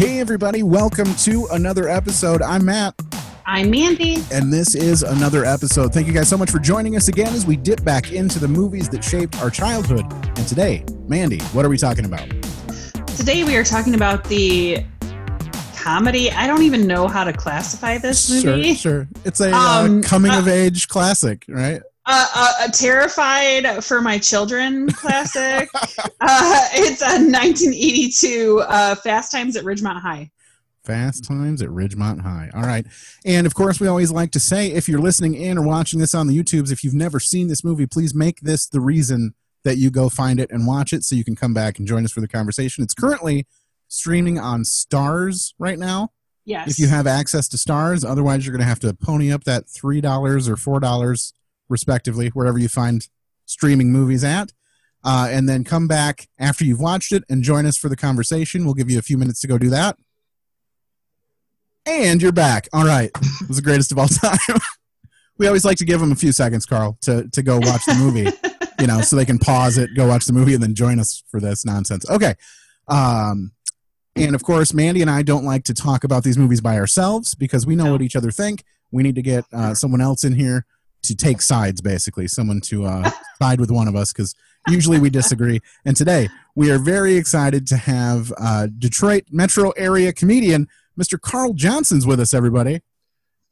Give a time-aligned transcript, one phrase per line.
[0.00, 2.40] Hey, everybody, welcome to another episode.
[2.40, 2.94] I'm Matt,
[3.44, 4.24] I'm Mandy.
[4.32, 5.92] and this is another episode.
[5.92, 8.48] Thank you guys so much for joining us again as we dip back into the
[8.48, 10.06] movies that shaped our childhood.
[10.38, 12.26] And today, Mandy, what are we talking about?
[13.08, 14.86] Today we are talking about the
[15.76, 16.30] comedy.
[16.30, 18.72] I don't even know how to classify this movie.
[18.76, 19.08] Sure, sure.
[19.26, 21.82] It's a Um, uh, coming uh, of age classic, right?
[22.12, 25.68] Uh, uh, a terrified for my children classic.
[26.20, 30.28] uh, it's a 1982 uh, Fast Times at Ridgemont High.
[30.82, 32.50] Fast Times at Ridgemont High.
[32.52, 32.84] All right.
[33.24, 36.12] And of course, we always like to say if you're listening in or watching this
[36.12, 39.76] on the YouTubes, if you've never seen this movie, please make this the reason that
[39.76, 42.10] you go find it and watch it so you can come back and join us
[42.10, 42.82] for the conversation.
[42.82, 43.46] It's currently
[43.86, 46.10] streaming on Starz right now.
[46.44, 46.68] Yes.
[46.68, 49.66] If you have access to Starz, otherwise, you're going to have to pony up that
[49.66, 51.32] $3 or $4,
[51.70, 53.08] respectively, wherever you find
[53.46, 54.52] streaming movies at.
[55.02, 58.66] Uh, and then come back after you've watched it and join us for the conversation.
[58.66, 59.96] We'll give you a few minutes to go do that.
[61.86, 62.68] And you're back.
[62.72, 63.10] All right.
[63.40, 64.38] It was the greatest of all time.
[65.38, 67.94] we always like to give them a few seconds, Carl, to, to go watch the
[67.94, 68.30] movie,
[68.78, 71.22] you know, so they can pause it, go watch the movie, and then join us
[71.30, 72.08] for this nonsense.
[72.10, 72.34] Okay.
[72.88, 73.52] Um,
[74.16, 77.34] and of course, Mandy and I don't like to talk about these movies by ourselves
[77.34, 77.92] because we know No.
[77.92, 78.64] what each other think.
[78.90, 80.66] We need to get uh, someone else in here
[81.02, 83.10] to take sides, basically, someone to uh,
[83.42, 84.34] side with one of us because
[84.68, 85.60] usually we disagree.
[85.84, 90.68] And today we are very excited to have uh, Detroit metro area comedian
[91.00, 91.18] Mr.
[91.20, 92.80] Carl Johnson's with us, everybody.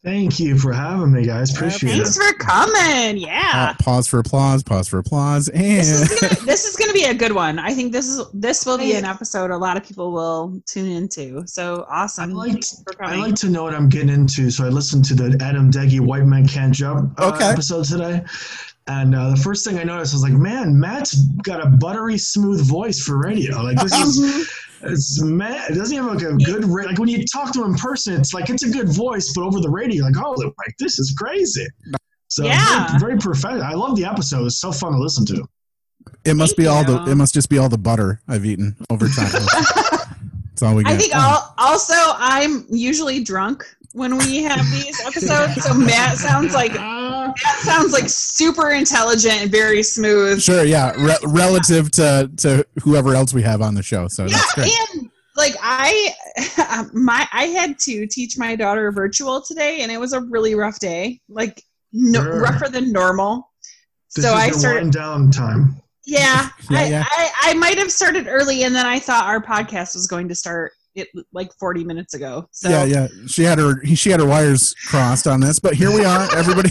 [0.08, 1.54] Thank you for having me, guys.
[1.54, 2.20] Appreciate Thanks it.
[2.20, 3.16] Thanks for coming.
[3.24, 3.72] Uh, Yeah.
[3.78, 5.46] pause for applause, pause for applause.
[5.46, 7.58] This And is, gonna, this is gonna be a good one.
[7.58, 10.90] I think this is this will be an episode a lot of people will tune
[10.90, 11.42] into.
[11.46, 12.30] So awesome!
[12.30, 15.04] I like Thanks for I like to know what I'm getting into, so I listened
[15.06, 17.44] to the Adam Deggy White Man Can't Jump uh, Okay.
[17.44, 18.22] episode today.
[18.86, 22.66] And uh, the first thing I noticed was like, man, Matt's got a buttery smooth
[22.66, 23.60] voice for radio.
[23.62, 24.48] Like this is, Mhm.
[24.82, 25.70] It's Matt.
[25.70, 28.14] It doesn't have like a good ra- like when you talk to him in person,
[28.14, 31.14] it's like it's a good voice, but over the radio, like oh, like this is
[31.18, 31.66] crazy.
[32.28, 32.86] So Yeah.
[32.88, 33.62] very, very professional.
[33.64, 34.44] I love the episode.
[34.46, 35.46] It's so fun to listen to.
[36.24, 38.76] it must Thank be all the it must just be all the butter I've eaten
[38.90, 39.30] over time.
[40.50, 40.92] That's all we get.
[40.92, 43.64] I think Um, al- also I'm usually drunk
[43.98, 45.62] when we have these episodes.
[45.64, 50.40] So Matt sounds like Matt sounds like super intelligent and very smooth.
[50.40, 54.08] Sure, yeah, re- relative to to whoever else we have on the show.
[54.08, 54.72] So Yeah, that's great.
[54.94, 56.14] and like I,
[56.92, 60.78] my I had to teach my daughter virtual today, and it was a really rough
[60.78, 61.20] day.
[61.28, 62.40] Like no, Sure.
[62.40, 63.50] rougher than normal.
[64.14, 64.92] this so is I started.
[64.92, 65.76] down time.
[66.06, 67.04] Yeah, Yeah, I, yeah.
[67.06, 70.34] I, I might have started early, and then I thought our podcast was going to
[70.34, 72.48] start it like 40 minutes ago.
[72.52, 73.08] So yeah, yeah.
[73.26, 76.28] She had her she had her wires crossed on this, but here we are.
[76.36, 76.70] Everybody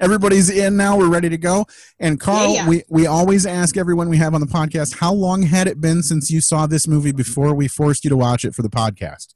[0.00, 0.96] everybody's in now.
[0.98, 1.64] We're ready to go.
[2.00, 2.68] And Carl, Yeah, yeah.
[2.68, 6.02] we we always ask everyone we have on the podcast, how long had it been
[6.02, 9.34] since you saw this movie before we forced you to watch it for the podcast?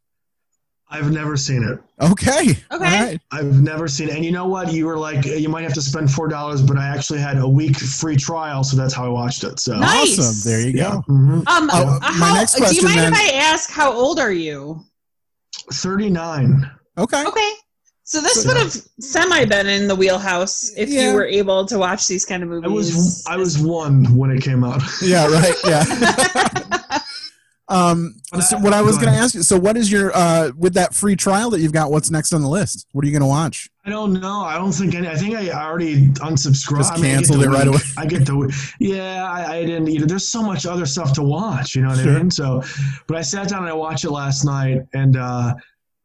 [0.88, 1.80] I've never seen it.
[2.00, 2.50] Okay.
[2.50, 2.56] Okay.
[2.70, 3.20] All right.
[3.32, 4.14] I've never seen it.
[4.14, 4.72] And you know what?
[4.72, 7.48] You were like, you might have to spend four dollars, but I actually had a
[7.48, 9.58] week free trial, so that's how I watched it.
[9.58, 10.18] So Nice.
[10.18, 10.48] Awesome.
[10.50, 11.02] There you yeah, go.
[11.12, 11.46] mhm.
[11.48, 14.32] Um, Oh, my how, next do you mind then- if I ask how old are
[14.32, 14.80] you?
[15.72, 16.70] thirty-nine.
[16.98, 17.24] Okay.
[17.26, 17.52] Okay.
[18.04, 21.08] So this So- would have semi been in the wheelhouse if Yeah.
[21.10, 22.64] you were able to watch these kind of movies.
[22.64, 24.82] I was I was one when it came out.
[25.02, 25.54] Yeah, right.
[25.64, 25.82] Yeah.
[27.68, 30.74] um so what I was going to ask you, so what is your uh with
[30.74, 32.86] that free trial that you've got, what's next on the list?
[32.92, 33.68] What are you going to watch?
[33.84, 34.40] I don't know.
[34.40, 35.08] I don't think any.
[35.08, 36.78] I think I already unsubscribed.
[36.78, 37.78] Just I mean, I canceled it right away.
[37.96, 39.30] I get the yeah.
[39.30, 39.86] I, I didn't.
[39.86, 41.76] You know, there's so much other stuff to watch.
[41.76, 42.14] You know what Sure.
[42.14, 42.30] I mean?
[42.30, 42.62] So,
[43.06, 45.54] but I sat down and I watched it last night, and uh,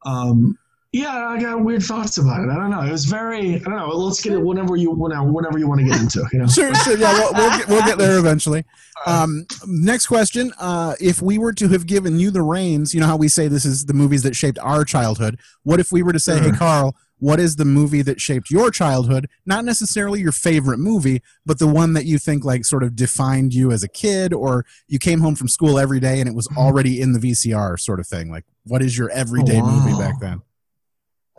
[0.05, 0.57] um,
[0.93, 2.49] yeah, I got weird thoughts about it.
[2.49, 2.81] I don't know.
[2.81, 3.55] It was very.
[3.55, 3.87] I don't know.
[3.87, 6.23] Let's get it whenever you whenever, whenever you want to get into.
[6.33, 6.47] You know.
[6.47, 6.97] Sure, sure.
[6.97, 8.65] Yeah, we'll, we'll, get, we'll get there eventually.
[9.05, 10.51] Um, next question.
[10.59, 13.47] Uh, if we were to have given you the reins, you know how we say
[13.47, 15.39] this is the movies that shaped our childhood.
[15.63, 18.69] What if we were to say, hey, Carl, what is the movie that shaped your
[18.69, 19.29] childhood?
[19.45, 23.53] Not necessarily your favorite movie, but the one that you think like sort of defined
[23.53, 26.47] you as a kid, or you came home from school every day and it was
[26.57, 28.29] already in the VCR sort of thing.
[28.29, 29.85] Like, what is your everyday Oh, wow.
[29.85, 30.41] movie back then?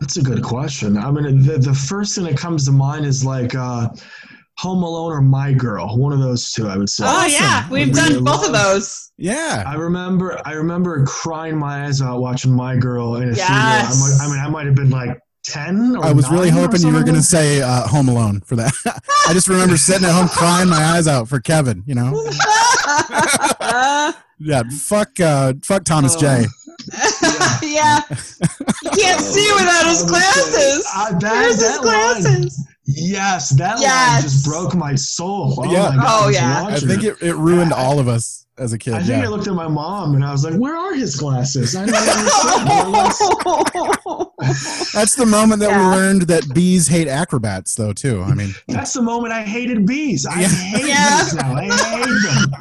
[0.03, 0.99] That's a good question.
[0.99, 3.89] I mean, the, the first thing that comes to mind is like uh,
[4.59, 5.97] Home Alone or My Girl.
[5.97, 7.05] One of those two, I would say.
[7.05, 7.31] oh Awesome.
[7.31, 9.13] yeah, we've Really done both of those.
[9.17, 9.63] Yeah.
[9.65, 13.47] I remember, I remember crying my eyes out watching My Girl in a Yes.
[13.47, 13.53] theater.
[13.55, 15.95] I, might, I mean, I might have been like ten.
[15.97, 18.73] Or I was really hoping you were going to say uh, Home Alone for that.
[19.29, 21.85] I just remember sitting at home crying my eyes out for Kevin.
[21.87, 22.13] You know,
[24.41, 26.21] yeah, fuck, uh, fuck Thomas Oh.
[26.21, 26.47] J.
[27.63, 28.01] yeah,
[28.83, 30.87] you can't see without his glasses.
[30.95, 32.67] Uh, that, Where's his that line, glasses?
[32.87, 35.55] yes, that line just broke my soul.
[35.59, 35.89] Oh Yeah.
[35.91, 36.67] my God, Oh, I yeah.
[36.69, 38.41] I think it, it ruined all of us.
[38.59, 38.93] as a kid.
[38.95, 39.25] I think yeah.
[39.25, 41.93] I looked at my mom and I was like, "Where are his glasses?" I don't.
[44.93, 45.91] That's the moment that Yeah.
[45.91, 47.93] we learned that bees hate acrobats, though.
[47.93, 48.23] Too.
[48.23, 50.27] I mean, That's the moment I hated bees.
[50.27, 50.49] I Yeah.
[50.49, 51.23] hate Yeah.
[51.25, 51.55] bees now.
[51.55, 52.53] I hate them.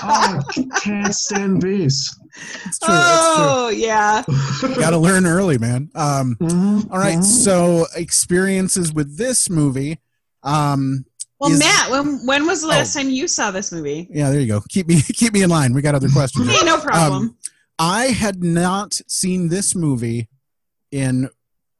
[0.00, 2.14] Oh, I can't stand bees.
[2.66, 2.88] It's true.
[2.90, 4.22] Oh yeah.
[4.58, 4.74] true.
[4.76, 5.90] Got to learn early, man.
[5.94, 7.18] Um, Mhm, all right.
[7.18, 7.24] mhm.
[7.24, 9.98] So experiences with this movie.
[10.42, 11.04] Um,
[11.40, 13.00] Well, Is- Matt, when when was the last Oh.
[13.00, 14.08] time you saw this movie?
[14.10, 14.60] yeah, there you go.
[14.68, 15.72] Keep me keep me in line.
[15.72, 16.48] We got other questions.
[16.48, 17.22] Hey, no problem.
[17.22, 17.36] Um,
[17.78, 20.28] I had not seen this movie
[20.90, 21.28] in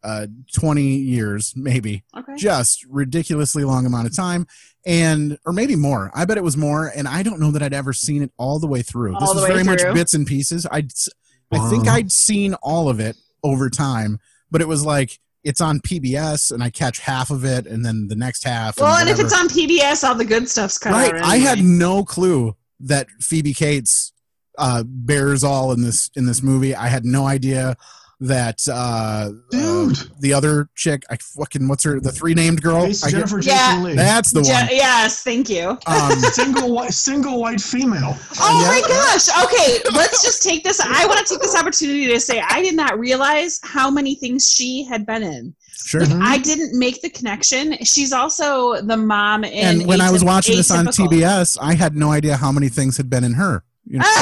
[0.05, 2.05] uh, 20 years, maybe.
[2.17, 2.37] okay.
[2.37, 4.47] Just ridiculously long amount of time.
[4.87, 6.11] And, or maybe more.
[6.15, 6.91] I bet it was more.
[6.95, 9.15] And I don't know that I'd ever seen it all the way through.
[9.15, 10.67] All this was way very much bits and pieces.
[10.71, 11.09] I'd, s-
[11.53, 14.19] I think I'd seen all of it over time,
[14.51, 18.09] but it was like, it's on PBS and I catch half of it and then
[18.09, 18.79] the next half.
[18.79, 21.23] Well, and if it's on PBS, all the good stuff's cut right out.
[21.23, 24.13] i had no clue that phoebe cates
[24.59, 27.77] uh bears all in this in this movie i had no idea
[28.21, 29.97] that uh, Dude.
[29.97, 33.17] uh, the other chick i fucking what's her the three named girl Jason- I get-
[33.29, 33.81] Jennifer Yeah.
[33.83, 33.95] Leigh.
[33.95, 35.79] that's the Je- one yes, thank you.
[35.87, 38.17] um single white, single white female.
[38.41, 38.69] Oh Yeah.
[38.69, 39.29] my gosh.
[39.45, 40.81] Okay, let's just take this.
[40.81, 44.49] I want to take this opportunity to say I did not realize how many things
[44.51, 45.55] she had been in.
[45.87, 46.21] sure Mhm.
[46.23, 47.77] I didn't make the connection.
[47.85, 49.79] She's also the mom in.
[49.81, 52.69] and when i was Atyp- watching this on tbs i had no idea how many
[52.69, 54.05] things had been in her you know?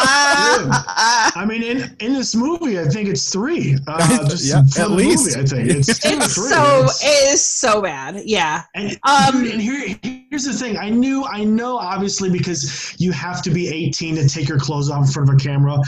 [0.00, 3.76] I mean, in, in this movie, I think it's three.
[3.86, 5.36] Uh, just Yeah, at least.
[5.36, 6.48] movie, I think it's two it's three.
[6.48, 8.22] so It's- it is so bad.
[8.24, 8.62] Yeah.
[8.74, 10.76] And, Um, and here, here's the thing.
[10.76, 14.90] I knew, I know, obviously, because you have to be 18 to take your clothes
[14.90, 15.78] off in front of a camera.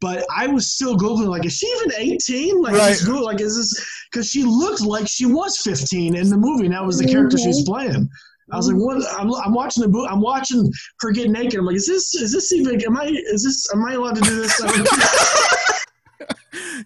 [0.00, 2.62] But I was still googling, like, is she even 18?
[2.62, 2.88] Like, Right.
[2.90, 3.84] just Google, like, is this?
[4.12, 7.36] Because she looked like she was 15 in the movie, and that was the character
[7.38, 8.08] she was playing.
[8.50, 9.02] I was like, what?
[9.18, 10.06] I'm, I'm watching the boot.
[10.10, 11.58] I'm watching her get naked.
[11.58, 12.14] I'm like, is this?
[12.14, 12.80] Is this even?
[12.84, 13.04] Am I?
[13.06, 13.72] Is this?
[13.74, 14.60] Am I allowed to do this?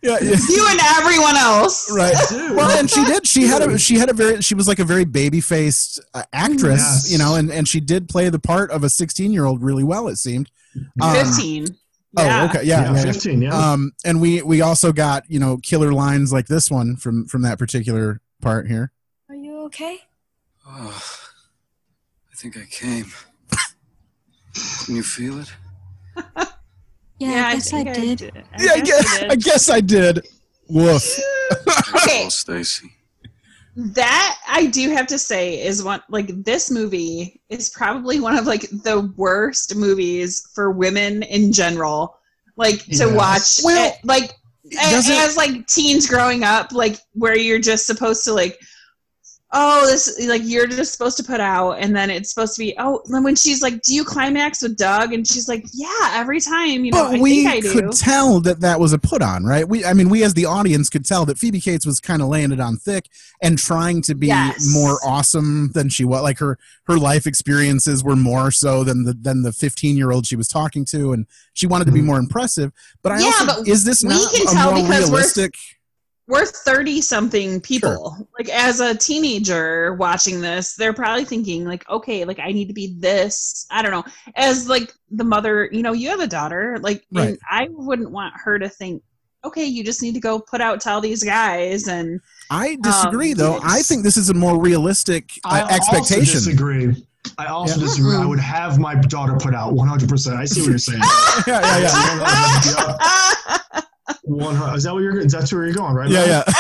[0.03, 0.37] Yeah, yeah.
[0.49, 1.91] You and everyone else.
[1.95, 2.57] right Dude.
[2.57, 4.85] well and she did she had a she had a very she was like a
[4.85, 7.13] very baby faced uh, actress Yes.
[7.13, 9.85] you know and and she did play the part of a 16 year old really
[9.85, 10.51] well it seemed
[11.01, 11.67] Um, 15.
[12.19, 12.45] oh Yeah.
[12.47, 13.03] okay yeah, yeah, yeah, yeah.
[13.13, 13.43] 15.
[13.43, 13.73] Yeah.
[13.73, 17.43] um and we we also got you know killer lines like this one from from
[17.43, 18.91] that particular part here
[19.29, 20.01] Are you okay?
[22.43, 23.07] I think I came.
[24.85, 25.53] Can you feel it?
[27.21, 28.33] Yeah, I guess I, think did.
[28.37, 29.45] I yeah i guess guess i did.
[29.45, 30.27] guess i did
[30.69, 31.05] woof
[31.95, 32.25] Okay.
[32.25, 32.91] Oh, Stacy.
[33.77, 38.47] that I do have to say is one like this movie is probably one of
[38.49, 42.19] like the worst movies for women in general.
[42.57, 43.13] Like to Yes.
[43.15, 44.33] watch Well, it, like
[44.73, 48.59] a- does it- as like teens growing up, like where you're just supposed to like
[49.55, 52.75] oh this like you're just supposed to put out and then it's supposed to be
[52.79, 56.41] oh then when she's like do you climax with Doug and she's like yeah every
[56.41, 58.99] time you know but I we think I do could tell that that was a
[58.99, 61.85] put on right we i mean we as the audience could tell that phoebe cates
[61.85, 63.09] was kind of laying it on thick
[63.43, 64.67] and trying to be Yes.
[64.73, 69.13] more awesome than she was like her her life experiences were more so than the
[69.13, 72.05] than the 15 year old she was talking to and she wanted to be Mhm.
[72.07, 72.73] more impressive
[73.03, 75.11] but i Yeah, also but is this we not can a tell more because we're-
[75.11, 75.82] realistic we're
[76.41, 82.39] 30 something people like as a teenager watching this they're probably thinking like okay like
[82.39, 84.05] i need to be this i don't know
[84.37, 87.29] as like the mother you know you have a daughter like Right.
[87.29, 89.03] and i wouldn't want her to think
[89.45, 92.21] okay you just need to go put out tell these guys and
[92.51, 96.35] i disagree Um, though i think this is a more realistic I uh, also expectation
[96.35, 97.07] disagree.
[97.39, 97.87] I also Yeah.
[97.87, 98.17] disagree.
[98.17, 100.37] I would have my daughter put out 100%.
[100.37, 101.01] I see what you're saying.
[101.47, 103.59] yeah yeah yeah
[104.37, 105.25] One hundred- Is that what you're?
[105.27, 106.09] That's where you're going, right?
[106.11, 106.45] yeah Matt?
[106.49, 106.55] yeah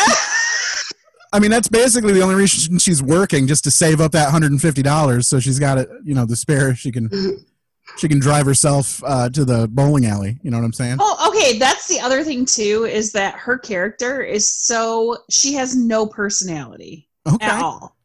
[1.34, 4.50] I mean, that's basically the only reason she's working, just to save up that hundred
[4.52, 6.74] and fifty dollars, so she's got it, you know, the spare.
[6.74, 7.08] She can,
[7.96, 10.38] she can drive herself uh, to the bowling alley.
[10.42, 10.98] You know what I'm saying?
[11.00, 15.74] oh okay that's the other thing too is that her character is so she has
[15.74, 17.46] no personality Okay.
[17.46, 17.96] at all.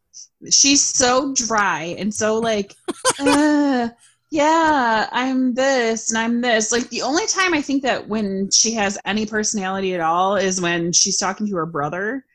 [0.49, 2.75] She's so dry and so like,
[3.19, 3.89] uh,
[4.29, 6.71] yeah, I'm this and I'm this.
[6.71, 10.61] Like the only time I think that when she has any personality at all is
[10.61, 12.25] when she's talking to her brother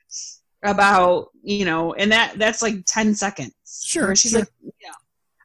[0.63, 3.53] about you know, and that that's like ten seconds.
[3.85, 4.41] Sure, where she's sure.
[4.41, 4.95] like, you know,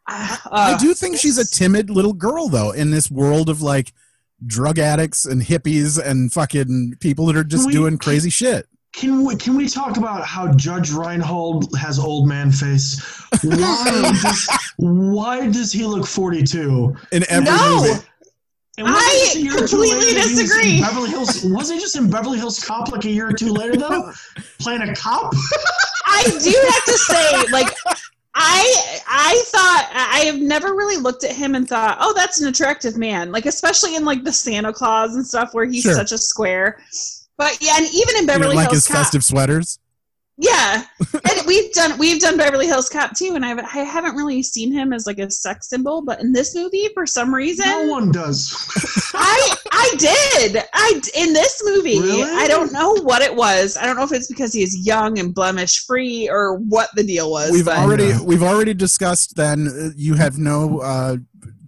[0.08, 3.94] uh, I do think she's a timid little girl, though, in this world of like
[4.46, 8.68] drug addicts and hippies and fucking people that are just We- doing crazy shit.
[8.98, 13.00] Can we can we talk about how Judge Reinhold has old man face?
[13.44, 16.96] Why does why does he look 42?
[17.12, 17.82] In every No!
[17.82, 18.02] movie.
[18.80, 20.82] And wasn't I just a year or two completely later that he disagree.
[20.82, 23.76] Beverly Hills was he just in Beverly Hills Cop like a year or two later
[23.78, 24.12] though,
[24.60, 25.34] playing a cop?
[26.08, 27.68] I do have to say, like,
[28.34, 32.48] I I thought I have never really looked at him and thought, oh, that's an
[32.48, 33.32] attractive man.
[33.32, 35.94] Like especially in like the Santa Clause and stuff where he's Sure.
[35.94, 36.80] such a square.
[37.38, 39.80] But yeah, and even in You Beverly didn't like Hills his Cop, festive sweaters.
[40.38, 44.16] yeah, and we've done we've done Beverly Hills Cop too, and I haven't I haven't
[44.16, 47.68] really seen him as like a sex symbol, but in this movie, for some reason,
[47.68, 48.56] No one does.
[49.14, 50.64] I I did.
[50.74, 52.00] I in this movie.
[52.00, 52.24] Really?
[52.24, 53.78] I don't know what it was.
[53.78, 57.30] I don't know if it's because he's young and blemish free or what the deal
[57.32, 57.52] was.
[57.52, 58.22] We've but already Yeah.
[58.24, 59.36] we've already discussed.
[59.36, 61.18] Then uh, you have no uh,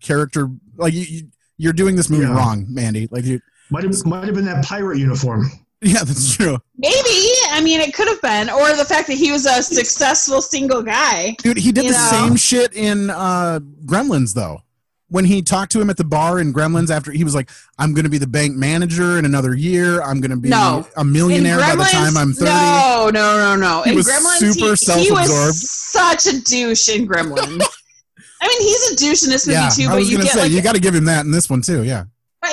[0.02, 0.50] character.
[0.78, 1.22] Like you, you,
[1.58, 2.36] you're doing this movie Yeah.
[2.36, 3.08] wrong, Mandy.
[3.12, 3.40] Like you.
[3.72, 5.50] Might have might have been that pirate uniform.
[5.82, 7.32] Yeah, that's true, maybe.
[7.52, 10.82] I mean, it could have been, or the fact that he was a successful single
[10.82, 11.38] guy.
[11.42, 11.56] dude.
[11.56, 12.10] He did the know?
[12.12, 14.60] same shit in uh, Gremlins, though.
[15.08, 17.94] When he talked to him at the bar in Gremlins, after he was like, "I'm
[17.94, 20.02] going to be the bank manager in another year.
[20.02, 20.86] I'm going to be No.
[20.98, 22.52] a millionaire by the time I'm 30.
[22.52, 23.82] No, no, no, no.
[23.84, 25.30] He in was Gremlins, super he, he self-absorbed.
[25.30, 27.62] was such a douche in Gremlins.
[28.42, 30.28] I mean, he's a douche in this movie yeah, too, I but was you going
[30.28, 31.84] to get say like you got to give him that in this one too.
[31.86, 32.08] Yeah, Right,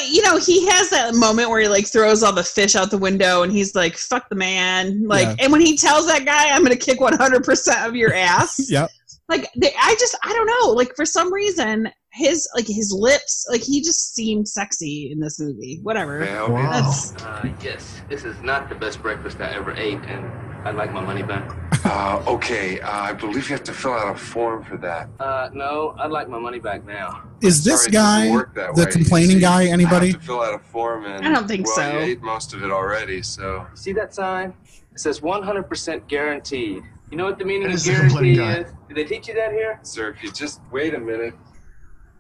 [0.09, 2.99] you know, he has that moment where he like throws all the fish out the
[2.99, 5.07] window and he's like, fuck the man.
[5.07, 5.45] Like, Yeah.
[5.45, 8.61] and when he tells that guy, I'm going to kick 100% of your ass.
[8.71, 8.87] yeah.
[9.29, 10.73] like, they, I just, I don't know.
[10.73, 15.39] Like, for some reason, his, like, his lips, like, he just seemed sexy in this
[15.41, 15.81] movie.
[15.83, 16.21] Whatever.
[16.21, 16.71] Wow.
[16.71, 20.25] That's, Uh, yes, this is not the best breakfast I ever ate, and
[20.67, 21.49] I'd like my money back.
[21.85, 25.09] Uh, okay, uh, I believe you have to fill out a form for that.
[25.21, 27.23] Uh, no, I'd like my money back now.
[27.41, 28.87] Is this Sorry, guy the way.
[28.91, 29.63] complaining See, guy?
[29.63, 30.11] I Anybody?
[30.11, 31.93] have to fill out a form, and I don't think well, so.
[31.93, 34.55] you ate most of it already, so See that sign?
[34.93, 36.83] It says 100% guaranteed.
[37.13, 38.75] You know what the meaning of the complaining guarantee is?
[38.89, 39.79] Did they teach you that here?
[39.85, 41.35] sir, if you just wait a minute.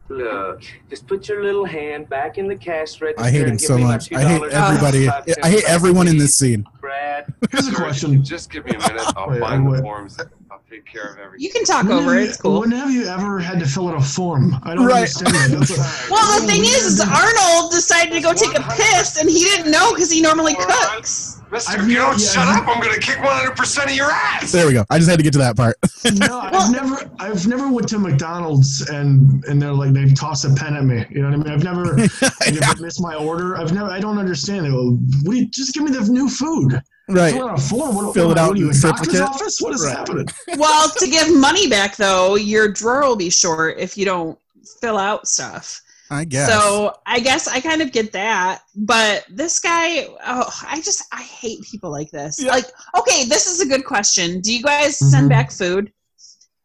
[0.09, 3.25] Look, just put your little hand back in the cash register.
[3.25, 4.13] I hate him so much.
[4.13, 5.09] I hate everybody.
[5.09, 6.65] I hate everyone in this scene.
[6.81, 7.33] Brad.
[7.51, 8.25] Here's a Sir, if you question.
[8.25, 9.03] Just give me a minute.
[9.17, 9.79] I'll Wait, find wait.
[9.79, 10.19] the forms.
[10.51, 11.45] I'll take care of everything.
[11.45, 12.29] you can talk When over it.
[12.29, 12.61] It's cool.
[12.61, 14.55] When have you ever had to fill out a form?
[14.63, 14.99] I don't Right.
[14.99, 15.51] understand that.
[15.51, 15.71] That's
[16.09, 19.41] a- Well, the thing is, is Arnold decided to go take a piss, and he
[19.41, 21.36] didn't know because he normally cooks.
[21.51, 24.51] Mister, I've if you don't yeah, shut up, I'm gonna kick 100% of your ass.
[24.51, 24.85] There we go.
[24.91, 25.77] I just had to get to that part.
[26.19, 30.55] No, I've never, I've never went to McDonald's and and they're like they toss a
[30.55, 31.05] pen at me.
[31.11, 31.53] You know what I mean?
[31.53, 32.11] I've never like,
[32.43, 33.57] if I miss my order.
[33.57, 33.91] I've never.
[33.91, 34.71] I don't understand it.
[34.73, 36.81] Well, What do you, just give me the new food.
[37.09, 37.33] right.
[37.33, 37.95] Fill out a form.
[37.97, 39.59] What, Fill what, it out What you, in a doctor's office?
[39.61, 39.97] What is Right.
[39.97, 40.27] happening?
[40.57, 44.39] Well, to give money back though, your drawer will be short if you don't
[44.81, 45.81] fill out stuff.
[46.11, 46.49] I guess.
[46.49, 51.23] So I guess I kind of get that, but this guy, oh, I just I
[51.23, 52.37] hate people like this.
[52.41, 52.53] Yeah.
[52.53, 54.41] Like, okay, this is a good question.
[54.41, 55.31] Do you guys send Mhm.
[55.31, 55.93] back food?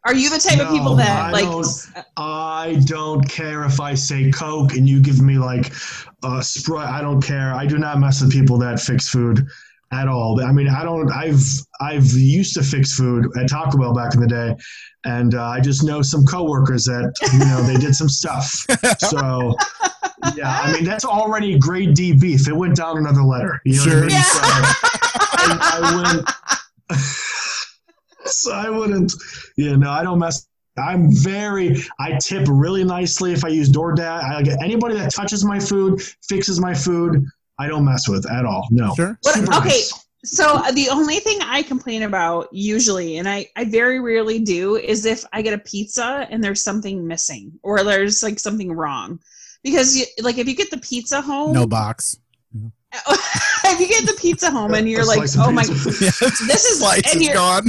[0.06, 1.44] Are you the type of people that I like?
[1.44, 1.68] don't.
[2.18, 5.72] I don't care if I say Coke and you give me like
[6.24, 6.90] a Sprite.
[6.90, 7.54] I don't care.
[7.54, 9.48] I do not mess with people that fix food
[9.92, 10.42] at all.
[10.44, 11.12] I mean, I don't.
[11.12, 11.44] I've
[11.80, 14.56] I've used to fix food at Taco Bell back in the day,
[15.06, 18.66] and uh, I just know some coworkers that you know they did some stuff.
[19.00, 19.56] So
[20.36, 22.48] yeah, I mean that's already grade D beef.
[22.48, 23.60] It went down another letter.
[23.66, 24.04] You know Sure.
[24.04, 24.22] I mean?
[24.22, 26.30] So I, I wouldn't.
[28.26, 29.14] so I wouldn't.
[29.58, 30.48] You know, I don't mess.
[30.78, 31.78] I'm very.
[32.00, 34.24] I tip really nicely if I use DoorDash.
[34.24, 37.26] I get anybody that touches my food, fixes my food.
[37.62, 38.68] I don't mess with at all.
[38.72, 38.94] No.
[38.96, 39.18] Sure.
[39.22, 40.06] What- Super okay, nice.
[40.24, 44.76] So uh, the only thing I complain about usually, and I, I very rarely do,
[44.76, 49.20] is if I get a pizza and there's something missing or there's like something wrong.
[49.64, 52.18] Because you, like if you get the pizza home, No box.
[52.54, 55.90] if you get the pizza home and you're like, oh my, pizza.
[55.90, 56.12] Yeah,
[56.48, 57.68] this is slice and is you're- gone.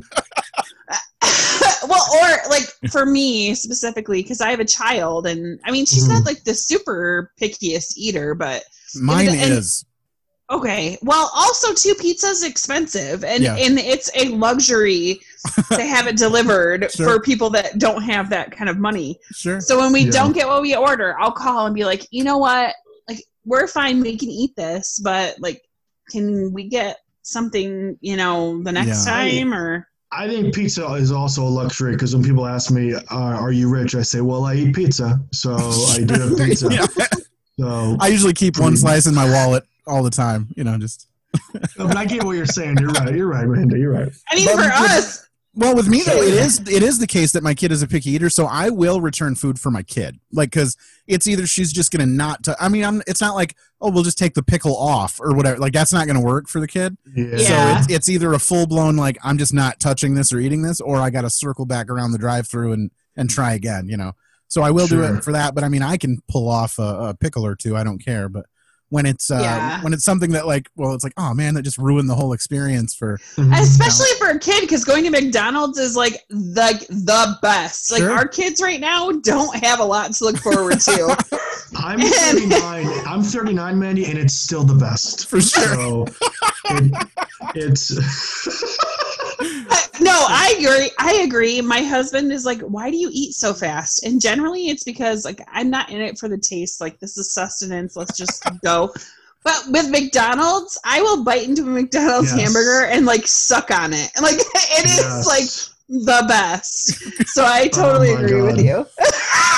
[1.88, 6.08] well, or like for me specifically, because I have a child, and I mean she's
[6.08, 8.64] not like the super pickiest eater, but
[9.00, 9.84] Mine and- is.
[10.50, 10.98] Okay.
[11.02, 13.56] Well, also too, pizza's expensive, and Yeah.
[13.56, 15.20] and it's a luxury
[15.72, 17.06] to have it delivered Sure.
[17.14, 19.18] for people that don't have that kind of money.
[19.32, 19.60] Sure.
[19.62, 20.10] So when we Yeah.
[20.10, 22.74] don't get what we order, I'll call and be like, you know what,
[23.08, 25.62] like we're fine, we can eat this, but like,
[26.10, 29.12] can we get something, you know, the next Yeah.
[29.12, 29.88] time or?
[30.10, 33.70] I think pizza is also a luxury because when people ask me, uh, "Are you
[33.70, 36.86] rich?" I say, "Well, I eat pizza, so I do have pizza." Yeah.
[37.58, 40.48] So, I usually keep one slice in my wallet all the time.
[40.56, 41.08] You know, just.
[41.78, 42.76] No, but I get what you're saying.
[42.78, 43.14] You're right.
[43.14, 43.78] You're right, Miranda.
[43.78, 44.12] You're right.
[44.30, 47.06] I mean, But for with- us, Well, with me though, it is it is the
[47.06, 49.82] case that my kid is a picky eater, so I will return food for my
[49.82, 50.18] kid.
[50.32, 52.42] Like, because it's either she's just gonna not.
[52.44, 53.02] T- I mean, I'm.
[53.06, 55.58] It's not like oh, we'll just take the pickle off or whatever.
[55.58, 56.96] Like that's not gonna work for the kid.
[57.14, 57.24] Yeah.
[57.36, 57.38] Yeah.
[57.38, 60.62] So it's, it's either a full blown like I'm just not touching this or eating
[60.62, 63.88] this, or I got to circle back around the drive through and and try again.
[63.88, 64.12] You know.
[64.52, 66.82] So I will do it for that, but I mean, I can pull off a,
[66.82, 67.74] a pickle or two.
[67.74, 68.44] I don't care, but
[68.90, 69.82] when it's uh, Yeah.
[69.82, 72.34] when it's something that like well it's like oh man that just ruined the whole
[72.34, 73.58] experience for Mhm.
[73.58, 78.10] especially for a kid because going to mcdonald's is like the the best like Sure.
[78.10, 81.16] our kids right now don't have a lot to look forward to
[81.76, 82.86] I'm 39.
[83.06, 85.26] I'm 39, Mandy, and it's still the best.
[85.26, 86.04] for sure So
[86.66, 86.92] it,
[87.54, 89.21] it's But
[90.00, 90.90] no i agree.
[90.98, 91.60] I agree.
[91.60, 94.04] My husband is like why do you eat so fast?
[94.04, 96.80] And generally it's because like i'm not in it for the taste.
[96.80, 97.96] Like this is sustenance.
[97.96, 98.92] Let's just go.
[99.44, 102.40] But with mcdonald's i will bite into a mcdonald's Yes.
[102.40, 104.10] hamburger and like suck on it.
[104.16, 105.26] And, like it is Yes.
[105.26, 108.86] like the best so i totally Oh my agree with you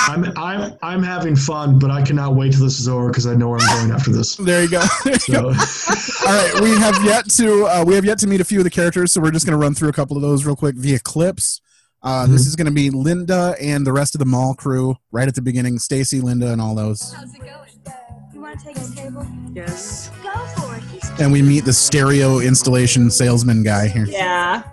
[0.07, 3.33] I'm I'm I'm having fun, but I cannot wait till this is over because I
[3.33, 4.35] know where I'm going after this.
[4.49, 5.47] there you go There you go.
[5.47, 8.65] All right we have yet to uh, we have yet to meet a few of
[8.65, 10.75] the characters so we're just going to run through a couple of those real quick
[10.75, 11.59] via clips
[12.03, 15.27] uh, this is going to be linda and the rest of the mall crew right
[15.27, 17.51] at the beginning stacy linda and all those How's it going?
[18.31, 19.25] You want to take a table?
[19.53, 20.11] Yes.
[20.21, 21.19] Go for it.
[21.19, 24.63] And we meet the stereo installation salesman guy here yeah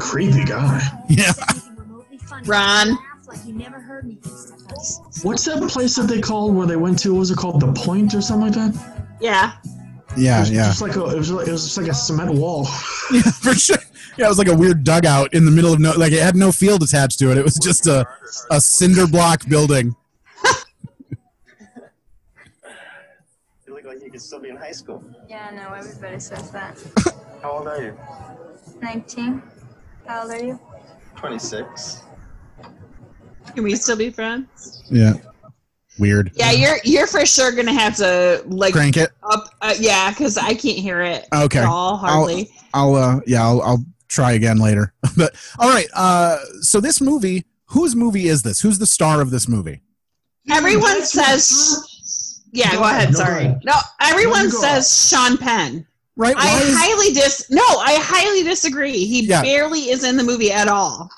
[0.00, 0.80] creepy guy.
[1.08, 2.48] yeah anything remotely funny.
[2.48, 2.88] Ron.
[2.88, 5.00] Laugh like you never heard me face to face.
[5.22, 7.12] What's that place that they called where they went to?
[7.12, 7.60] What was it called?
[7.60, 9.06] The Point or something like that?
[9.20, 9.52] yeah
[10.16, 11.30] It yeah was yeah Just like a, it was.
[11.30, 12.66] It was just like a cement wall.
[13.12, 13.76] Yeah, for sure.
[14.16, 16.34] Yeah, it was like a weird dugout in the middle of no, like it had
[16.36, 17.38] no field attached to it.
[17.38, 18.06] It was just a,
[18.50, 19.94] a cinder block building.
[23.66, 25.02] You look like you could still be in high school.
[25.28, 26.76] Yeah, no, everybody says that.
[27.42, 27.96] How old are you?
[28.82, 29.42] 19.
[30.10, 30.58] How old are you?
[31.14, 32.02] 26.
[33.54, 35.12] can we still be friends Yeah,
[36.00, 36.32] weird.
[36.34, 39.10] Yeah, you're you're for sure gonna have to like Crank it.
[39.22, 39.44] up.
[39.62, 41.60] Uh, yeah, because I can't hear it Okay.
[41.60, 42.50] at all hardly.
[42.74, 44.92] I'll uh yeah I'll I'll try again later.
[45.16, 45.86] but all right.
[45.94, 48.60] Uh, so this movie, whose movie is this?
[48.60, 49.80] Who's the star of this movie?
[50.50, 52.42] Everyone says.
[52.52, 53.12] Yeah, Go go, ahead, ahead.
[53.12, 53.56] no, go Sorry.
[53.62, 54.58] No, everyone No, you go.
[54.60, 55.86] says Sean Penn.
[56.20, 56.36] Right?
[56.36, 57.46] I is- highly dis.
[57.50, 59.04] No, I highly disagree.
[59.04, 59.42] He Yeah.
[59.42, 61.10] barely is in the movie at all.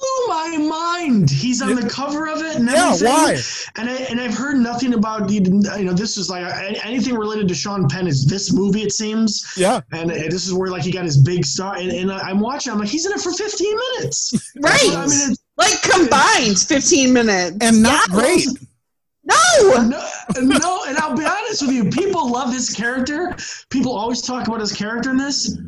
[0.00, 1.30] blew my mind.
[1.30, 3.06] He's on the cover of it and yeah, everything.
[3.08, 3.40] why?
[3.76, 6.44] And I, and I've heard nothing about you know this is like
[6.84, 9.44] anything related to Sean Penn is this movie it seems.
[9.56, 9.80] Yeah.
[9.92, 12.80] And this is where like he got his big star and, and I'm watching I'm
[12.80, 14.32] like he's in it for 15 minutes.
[14.60, 14.80] Right.
[14.90, 18.14] I mean Like combined, fifteen minutes, And not Yeah.
[18.16, 18.46] great.
[19.24, 19.82] No.
[19.84, 20.08] no,
[20.40, 23.34] no, and I'll be honest with you, people love his character.
[23.70, 25.58] People always talk about his character in this.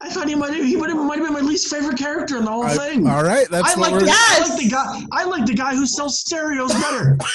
[0.00, 2.36] I thought he might have, he might have, might have been my least favorite character
[2.36, 3.06] in the whole I- thing.
[3.08, 4.00] all right, that's I like, we're.
[4.00, 5.02] the, I like the guy.
[5.12, 7.16] I like the guy who sells stereos better.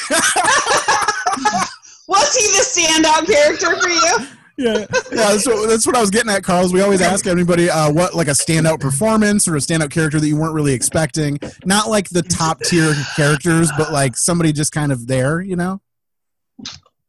[2.07, 4.27] Was he the standout character for you?
[4.57, 4.85] yeah, yeah.
[5.11, 6.71] That's what, that's what I was getting at, Carlos.
[6.73, 10.27] We always ask everybody uh, what like a standout performance or a standout character that
[10.27, 11.39] you weren't really expecting.
[11.65, 15.81] Not like the top tier characters, but like somebody just kind of there, you know.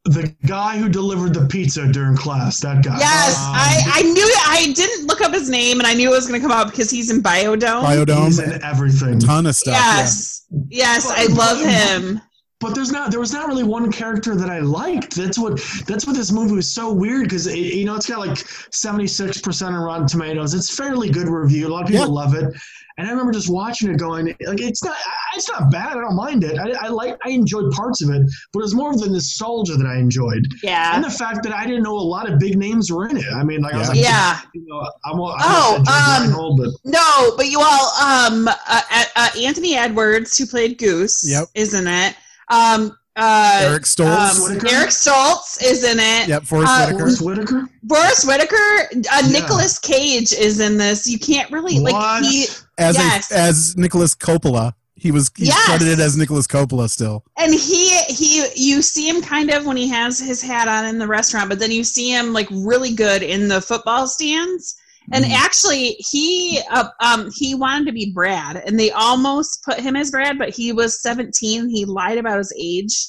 [0.05, 2.61] The guy who delivered the pizza during class.
[2.61, 2.99] That guy.
[2.99, 4.49] Yes, Um, I, I knew it.
[4.49, 6.71] I didn't look up his name, and I knew it was going to come up
[6.71, 7.81] because he's in Biodome.
[7.89, 9.15] He's Biodome, in everything.
[9.17, 9.73] a ton of stuff.
[9.75, 9.97] yeah.
[9.97, 12.21] yes, yes, I love him.
[12.64, 15.14] But there's not there was not really one character that I liked.
[15.14, 18.27] That's what that's what this movie was so weird because it, you know it's got
[18.27, 18.38] like
[18.72, 20.55] 76 percent on Rotten Tomatoes.
[20.55, 21.66] It's fairly good review.
[21.66, 22.11] A lot of people Yeah.
[22.11, 22.55] love it.
[22.96, 24.96] And I remember just watching it, going like it's not
[25.35, 25.90] it's not bad.
[25.98, 26.59] I don't mind it.
[26.59, 28.22] I, I like I enjoyed parts of it,
[28.53, 31.53] but it was more of the nostalgia that I enjoyed, Yeah, and the fact that
[31.53, 33.24] I didn't know a lot of big names were in it.
[33.35, 34.40] I mean, like I was like, yeah.
[34.55, 39.05] you know, I'm, I'm Oh, um, Reinhold, but No, but you all, um, uh, uh,
[39.16, 41.48] uh, Anthony Edwards, who played Goose, Yep.
[41.57, 42.14] is in it.
[42.49, 44.51] Um, uh, Eric Stoltz.
[44.51, 46.29] um, Eric Stoltz is in it.
[46.29, 46.99] yep, Forest uh, Whitaker.
[46.99, 47.69] Forest Whitaker.
[47.85, 49.29] Boris Whitaker, uh, Yeah.
[49.41, 51.07] Nicolas Cage is in this.
[51.09, 51.93] You can't really What?
[51.93, 52.47] like he
[52.79, 53.31] as yes.
[53.31, 54.73] a, as Nicolas Coppola.
[54.97, 55.65] He was he's Yes.
[55.67, 57.25] credited as Nicolas Coppola still.
[57.37, 60.99] and he he you see him kind of when he has his hat on in
[60.99, 64.75] the restaurant, but then you see him like really good in the football stands.
[65.12, 65.31] And Mhm.
[65.33, 70.11] actually, he uh, um he wanted to be Brad, and they almost put him as
[70.11, 71.69] Brad, but he was 17.
[71.69, 73.09] He lied about his age,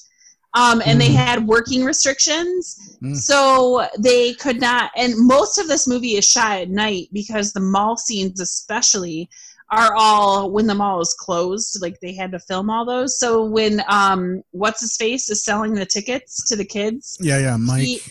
[0.53, 1.15] um, and they Mhm.
[1.15, 3.15] had working restrictions, Mm.
[3.15, 4.91] so they could not.
[4.97, 9.29] And most of this movie is shot at night because the mall scenes, especially,
[9.71, 11.81] are all when the mall is closed.
[11.81, 13.17] Like they had to film all those.
[13.19, 17.57] So when um, what's his face is selling the tickets to the kids, Yeah, yeah,
[17.57, 17.81] Mike.
[17.81, 18.01] he,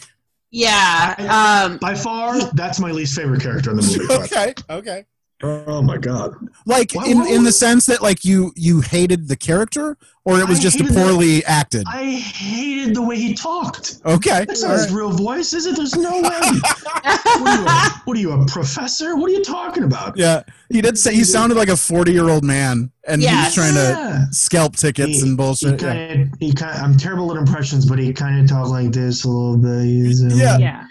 [0.54, 4.14] yeah, um, By far, that's my least favorite character in the movie.
[4.24, 5.04] okay, okay.
[5.44, 6.32] Oh my god.
[6.66, 9.96] Like Why- in why in the would- sense that like you you hated the character,
[10.24, 11.84] or it was I just hated poorly acted.
[11.86, 13.96] I hated the way he talked.
[14.06, 15.76] Okay, That's all not his real voice, is it?
[15.76, 16.20] There's no way.
[16.22, 19.16] what, are you, a, what are you, a professor?
[19.16, 20.16] What are you talking about?
[20.16, 23.54] yeah, He did say he sounded like a forty-year-old man, and he was Yes.
[23.54, 25.82] trying to scalp tickets He- and He bullshit.
[25.82, 25.88] Yeah.
[26.08, 26.78] kind of, he kind.
[26.82, 29.84] I'm terrible at impressions, but he kind of talked like this a little bit.
[29.84, 30.84] He's, um, Yeah.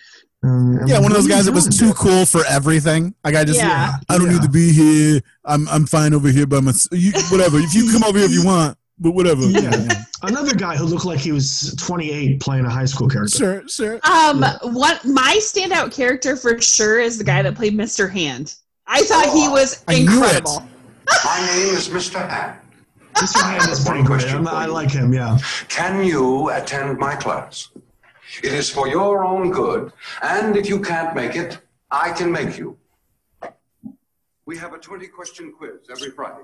[0.44, 0.50] Yeah.
[0.50, 3.14] um, Yeah, one of those guys that was doing, too cool for everything.
[3.24, 3.94] Like I just, Yeah.
[4.10, 4.34] I don't Yeah.
[4.34, 5.22] need to be here.
[5.46, 7.00] I'm, I'm fine over here by myself.
[7.00, 7.60] You, whatever.
[7.60, 9.42] If you come over here if you want, but whatever.
[9.44, 9.72] Yeah.
[10.22, 13.38] Another guy who looked like he was 28 playing a high school character.
[13.38, 14.00] Sure, sure.
[14.10, 18.10] Um, what my standout character for sure is the guy that played Mr.
[18.10, 18.56] Hand.
[18.88, 20.64] I thought he was I incredible.
[21.26, 22.26] My name is Mr.
[22.30, 22.58] Hand.
[23.16, 23.42] Mr.
[23.44, 24.20] Hand is pretty great.
[24.22, 24.72] question I'm, for I you.
[24.72, 25.14] like him.
[25.14, 25.38] Yeah.
[25.68, 27.70] Can you attend my class?
[28.42, 29.92] It is for your own good,
[30.22, 31.60] and if you can't make it,
[31.92, 32.78] I can make you.
[34.46, 36.44] We have a 20 question quiz every Friday.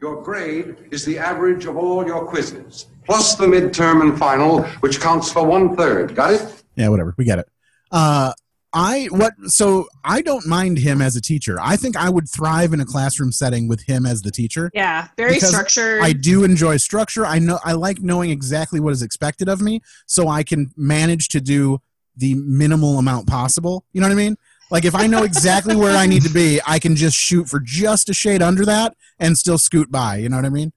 [0.00, 5.00] Your grade is the average of all your quizzes, plus the midterm and final, which
[5.00, 6.14] counts for one third.
[6.14, 6.62] Got it?
[6.76, 7.14] Yeah, whatever.
[7.16, 7.48] We get it.
[7.90, 8.32] Uh,
[8.76, 9.32] I what?
[9.46, 11.56] So I don't mind him as a teacher.
[11.62, 14.70] I think I would thrive in a classroom setting with him as the teacher.
[14.74, 16.02] Yeah, very structured.
[16.02, 17.24] I do enjoy structure.
[17.24, 21.28] I know I like knowing exactly what is expected of me, so I can manage
[21.28, 21.80] to do
[22.18, 23.86] the minimal amount possible.
[23.94, 24.36] You know what I mean?
[24.70, 27.60] Like if I know exactly where I need to be, I can just shoot for
[27.60, 30.16] just a shade under that and still scoot by.
[30.16, 30.72] You know what I mean?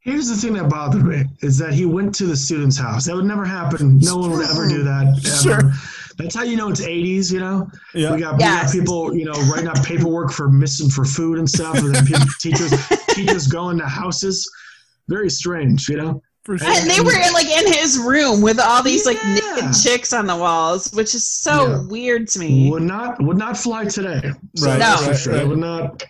[0.00, 3.04] Here's the thing that bothered me is that he went to the student's house.
[3.04, 3.98] That would never happen.
[3.98, 5.08] No one would ever do that.
[5.08, 5.60] Ever.
[5.60, 5.72] Sure.
[6.16, 7.32] That's how you know it's 80s.
[7.32, 8.14] You know, Yeah.
[8.14, 11.48] we got, we got people, you know, writing up paperwork for missing for food and
[11.48, 12.72] stuff, and then people, teachers
[13.08, 14.48] teachers going to houses.
[15.08, 16.22] Very strange, you know.
[16.44, 16.68] For sure.
[16.68, 19.40] and they were in, like in his room with all these like Yeah.
[19.56, 21.82] naked chicks on the walls, which is so Yeah.
[21.88, 22.70] weird to me.
[22.70, 24.20] Would not would not fly today.
[24.54, 25.08] So Right, that's No.
[25.08, 25.32] for sure.
[25.34, 25.48] right.
[25.48, 26.02] Would not.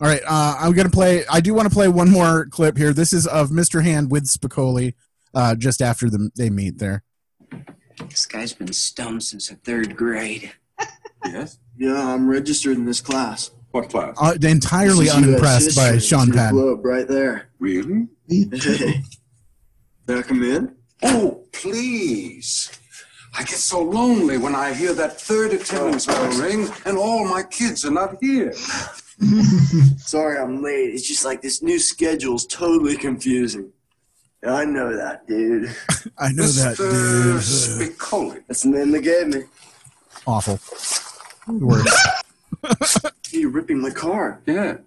[0.00, 1.24] All right, uh, I'm gonna play.
[1.30, 2.92] I do want to play one more clip here.
[2.92, 3.82] This is of Mr.
[3.82, 4.94] Hand with Spicoli,
[5.34, 7.02] uh, just after the, they meet there.
[8.08, 10.52] This guy's been stoned since the third grade.
[11.24, 11.58] Yes?
[11.76, 13.50] Yeah, I'm registered in this class.
[13.72, 14.16] What class?
[14.20, 16.00] Uh, entirely This is US unimpressed by history.
[16.00, 16.52] Sean It's Penn.
[16.52, 17.48] globe right there.
[17.58, 18.06] Really?
[18.28, 19.02] Hey.
[20.06, 20.76] May I come in?
[21.02, 22.70] Oh, please.
[23.36, 27.42] I get so lonely when I hear that third attendance bell ring and all my
[27.42, 28.52] kids are not here.
[29.96, 30.94] Sorry I'm late.
[30.94, 33.72] It's just like this new schedule's totally confusing.
[34.46, 35.64] Yeah, I know that, dude.
[36.18, 37.80] I know that, Mr.
[37.80, 37.90] dude.
[37.98, 38.42] Spicoli.
[38.46, 39.42] That's the name they gave me.
[40.26, 40.60] Awful.
[41.52, 42.06] Worse.
[43.32, 44.40] You're ripping my car.
[44.46, 44.78] Yeah.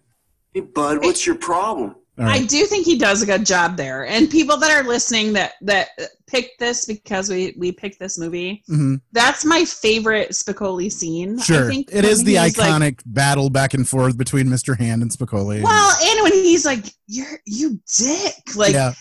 [0.54, 1.96] Hey, bud, what's your problem?
[2.18, 4.06] All I do think he does a good job there.
[4.06, 5.90] And people that are listening that that
[6.28, 11.40] picked this because we we picked this movie, hmm that's my favorite Spicoli scene.
[11.40, 11.70] I Sure.
[11.70, 14.78] think It is the he's like- iconic battle back and forth between Mr.
[14.78, 15.62] Hand and Spicoli.
[15.64, 18.94] well, and when he's like, "You're you dick," like yeah,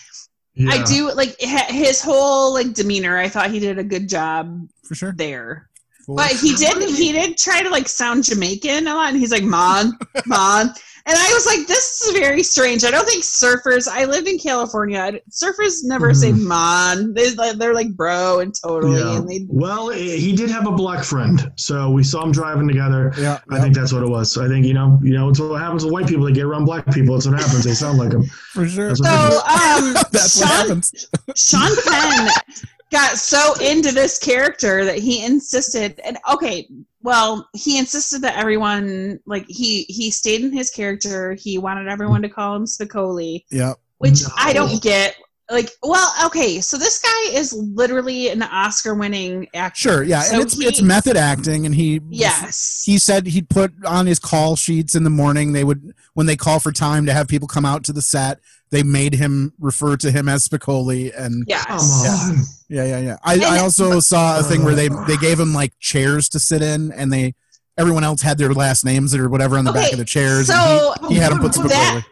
[0.55, 0.71] Yeah.
[0.71, 3.17] I do like his whole like demeanor.
[3.17, 5.13] I thought he did a good job for sure.
[5.15, 5.69] there.
[6.05, 9.31] For But he did he did try to like sound Jamaican a lot, and he's
[9.31, 10.73] like, "Mon, mon,"
[11.05, 13.87] and I was like, "This is very strange." I don't think surfers.
[13.87, 15.13] I lived in California.
[15.31, 16.43] Surfers never say Mhm.
[16.45, 19.17] "mon." They, they're like bro and totally, Yeah.
[19.17, 23.13] and they Well, he did have a black friend, so we saw him driving together.
[23.17, 24.31] Yeah, I yeah, think that's what it was.
[24.31, 26.25] So I think you know, you know, it's what happens with white people.
[26.25, 27.15] They get around black people.
[27.15, 27.63] It's what happens.
[27.63, 28.25] They sound like them.
[28.53, 28.87] for sure.
[28.89, 31.07] That's what so um That's what happens.
[31.35, 32.29] Sean Penn
[32.91, 36.67] got so into this character that he insisted and okay
[37.01, 41.33] well he insisted that everyone like he he stayed in his character.
[41.33, 44.29] He wanted everyone to call him spicoli Yeah, which No.
[44.37, 45.15] i don't get
[45.51, 50.03] like well okay so this guy is literally an oscar winning actor sure.
[50.03, 53.73] Yeah, So and it's he- it's method acting, and he yes he said he'd put
[53.85, 55.53] on his call sheets in the morning.
[55.53, 58.39] They would when they call for time to have people come out to the set.
[58.71, 62.45] They made him refer to him as Spicoli, and yes Come on.
[62.69, 63.17] Yeah, yeah, yeah.
[63.23, 66.61] I, I also saw a thing where they they gave him like chairs to sit
[66.61, 67.33] in, and they
[67.77, 70.47] everyone else had their last names or whatever on the back of the chairs.
[70.47, 71.69] so and he, he had them put Spicoli.
[71.69, 72.05] that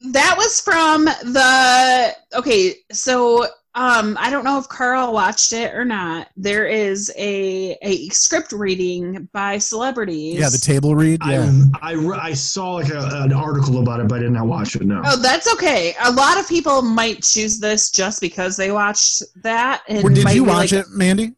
[0.00, 5.84] that was from the okay so um i don't know if carl watched it or
[5.84, 11.20] not there is a a script reading by celebrities yeah, the table read.
[11.26, 11.50] Yeah,
[11.82, 14.76] I, I, I saw like a, an article about it, but I did not watch
[14.76, 14.82] it.
[14.82, 15.02] No.
[15.04, 19.82] oh that's okay a lot of people might choose this just because they watched that
[19.88, 21.34] and Well, did you watch like- it, Mandy?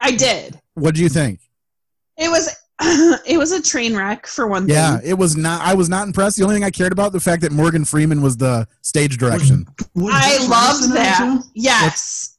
[0.00, 1.40] i did What do you think?
[2.16, 5.62] it was it was a train wreck for one thing Yeah, it was not.
[5.62, 6.36] I was not impressed.
[6.36, 9.66] The only thing I cared about the fact that Morgan Freeman was the stage direction.
[9.94, 11.18] Was I Jennifer loved Aniston in it that.
[11.42, 11.48] too?
[11.54, 12.32] Yes.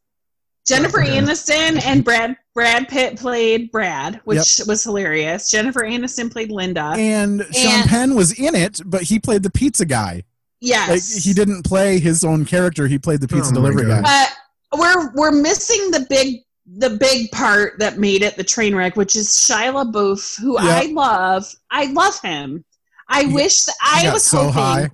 [0.67, 1.17] Jennifer Okay.
[1.17, 5.49] Aniston and Brad Brad Pitt played Brad, which was hilarious.
[5.49, 6.93] Jennifer Aniston played Linda.
[6.97, 10.23] And Sean Penn was in it, but he played the pizza guy.
[10.59, 10.89] yes.
[10.89, 12.85] Like he didn't play his own character.
[12.87, 14.01] He played the pizza Oh delivery guy.
[14.01, 16.41] But we're we're missing the big
[16.75, 20.81] the big part that made it the train wreck, which is Shia LaBeouf, who Yeah.
[20.83, 21.55] I love.
[21.71, 22.65] I love him.
[23.07, 24.53] I wish that I was so hoping.
[24.53, 24.89] high.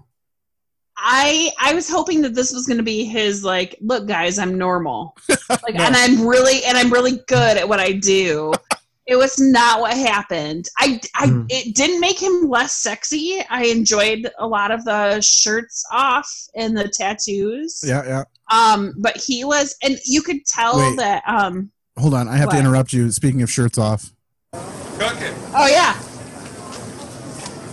[0.95, 4.57] I I was hoping that this was going to be his like, look, guys, I'm
[4.57, 5.17] normal,
[5.49, 8.53] like, and I'm really and I'm really good at what I do.
[9.05, 10.69] It was not what happened.
[10.79, 11.45] I, I Hmm.
[11.49, 13.43] it didn't make him less sexy.
[13.49, 17.81] I enjoyed a lot of the shirts off and the tattoos.
[17.83, 18.23] Yeah, yeah.
[18.49, 20.97] Um, but he was, and you could tell Wait.
[20.97, 21.21] that.
[21.27, 22.53] Um, Hold on, I have What?
[22.53, 23.11] to interrupt you.
[23.11, 24.11] Speaking of shirts off,
[24.53, 25.33] Cooking.
[25.53, 25.99] oh yeah,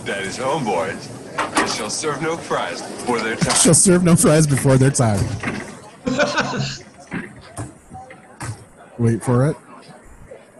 [0.05, 1.07] Daddy's home, boys.
[1.55, 3.55] They shall serve no fries before their time.
[3.55, 5.19] she'll serve no fries before their time.
[8.97, 9.55] Wait for it.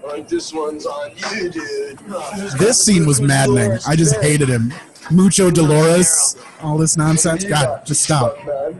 [0.06, 2.00] Like this one's on you, dude.
[2.58, 3.78] This scene was maddening.
[3.88, 4.74] I just hated him.
[5.12, 7.44] Mucho Dolores, all this nonsense.
[7.46, 8.36] God, just stop.
[8.40, 8.74] I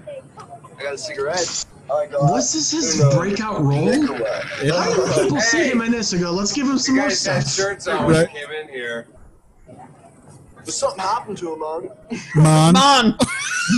[0.82, 1.66] got a cigarette.
[1.92, 3.92] I got Was this his breakout role?
[3.92, 7.10] How do people see him in this and go, let's give him some You more
[7.10, 7.54] guys had stuff?
[7.54, 8.30] shirts on when Right.
[8.30, 9.08] came in here.
[10.64, 11.90] There's something happened to him, man.
[12.36, 12.74] Mon.
[12.74, 13.18] Mon.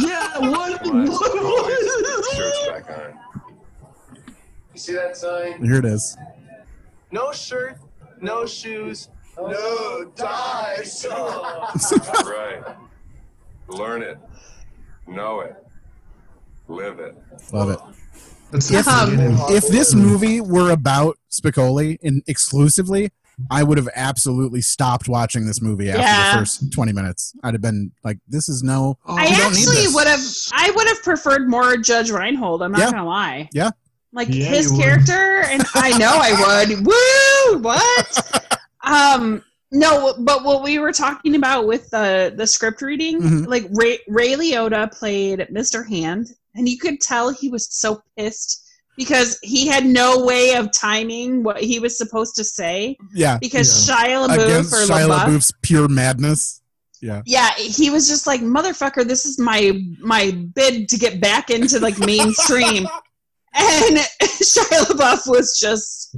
[0.05, 0.81] Yeah, what?
[0.85, 2.33] what?
[2.35, 3.19] Shirts back on.
[4.73, 5.63] You see that sign?
[5.63, 6.17] Here it is.
[7.13, 7.77] No shirt,
[8.21, 11.05] no shoes, no ties.
[12.25, 12.63] right.
[13.67, 14.17] Learn it.
[15.07, 15.55] Know it.
[16.67, 17.15] Live it.
[17.51, 17.79] Love it.
[18.53, 19.15] If, Um,
[19.51, 23.11] if this movie were about Spicoli in exclusively,
[23.51, 26.33] I would have absolutely stopped watching this movie after Yeah.
[26.33, 27.33] the first 20 minutes.
[27.43, 28.97] I'd have been like, this is no.
[29.05, 30.19] I we don't need actually would have.
[30.51, 32.63] I would have preferred more Judge Reinhold.
[32.63, 32.91] I'm not Yeah.
[32.91, 33.49] gonna lie.
[33.53, 33.69] Yeah.
[34.13, 34.83] Like Yeah, his you would.
[34.83, 36.85] character, and I know I would.
[37.55, 37.59] Woo!
[37.61, 38.57] What?
[38.83, 39.43] um.
[39.75, 43.47] No, but what we were talking about with the the script reading, Mhm.
[43.47, 45.87] like Ray, Ray Liotta played Mr.
[45.87, 48.61] Hand, and you could tell he was so pissed
[48.97, 53.39] because he had no way of timing what he was supposed to say Yeah.
[53.41, 56.61] because Shia LaBeouf Against or Shia LaBeouf LaBeouf's pure madness.
[57.01, 57.23] Yeah.
[57.25, 61.79] yeah he was just like motherfucker this is my my bid to get back into
[61.79, 62.87] like mainstream
[63.55, 66.15] and Shia LaBeouf was just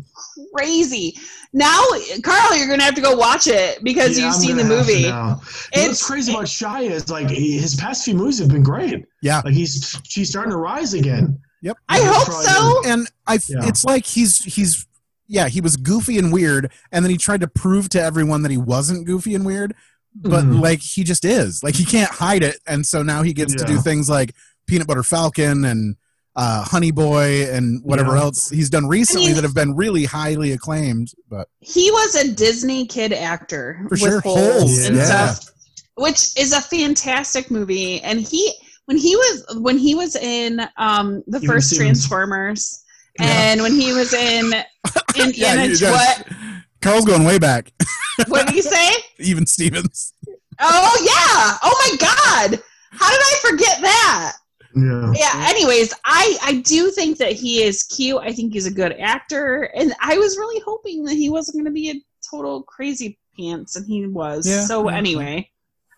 [0.53, 1.17] crazy
[1.53, 1.83] now
[2.23, 4.75] Carl you're gonna have to go watch it because Yeah, you've I'm seen the gonna
[4.75, 5.41] have to movie now.
[5.73, 8.63] You know What's crazy about Shia is like he- his past few movies have been
[8.63, 9.05] great.
[9.21, 9.41] Yeah.
[9.45, 11.39] Like he's she's starting to rise again.
[11.61, 11.77] Yep.
[11.87, 13.67] I hope so And I, Yeah.
[13.67, 14.85] it's like he's he's
[15.27, 18.51] yeah he was goofy and weird, and then he tried to prove to everyone that
[18.51, 19.73] he wasn't goofy and weird,
[20.13, 20.61] but Mhm.
[20.61, 21.63] like he just is.
[21.63, 24.35] Like he can't hide it, and so now he gets to do things like
[24.67, 25.95] Peanut Butter Falcon and
[26.35, 28.23] uh, Honey Boy and whatever Yeah.
[28.23, 31.13] else he's done recently mean- that have been really highly acclaimed.
[31.29, 34.21] But he was a Disney kid actor For with sure.
[34.21, 35.31] holes Holes, and yeah.
[35.33, 35.53] stuff,
[35.95, 38.01] which is a fantastic movie.
[38.01, 38.53] And he
[38.85, 41.99] when he was when he was in um, the Even first Stevens.
[42.07, 42.83] Transformers,
[43.19, 44.53] and when he was in
[45.17, 46.27] in, Yeah, in a, you guys- what
[46.81, 47.71] Carl's going way back.
[48.27, 48.93] what did he say?
[49.19, 50.13] Even Stevens.
[50.59, 51.57] Oh yeah!
[51.63, 52.61] Oh my God!
[52.91, 54.33] How did I forget that?
[54.75, 55.13] Yeah.
[55.15, 55.47] Yeah.
[55.49, 58.19] Anyways, I I do think that he is cute.
[58.21, 61.65] I think he's a good actor, and I was really hoping that he wasn't going
[61.65, 64.47] to be a total crazy pants, and he was.
[64.47, 64.97] Yeah, so yeah.
[64.97, 65.49] anyway,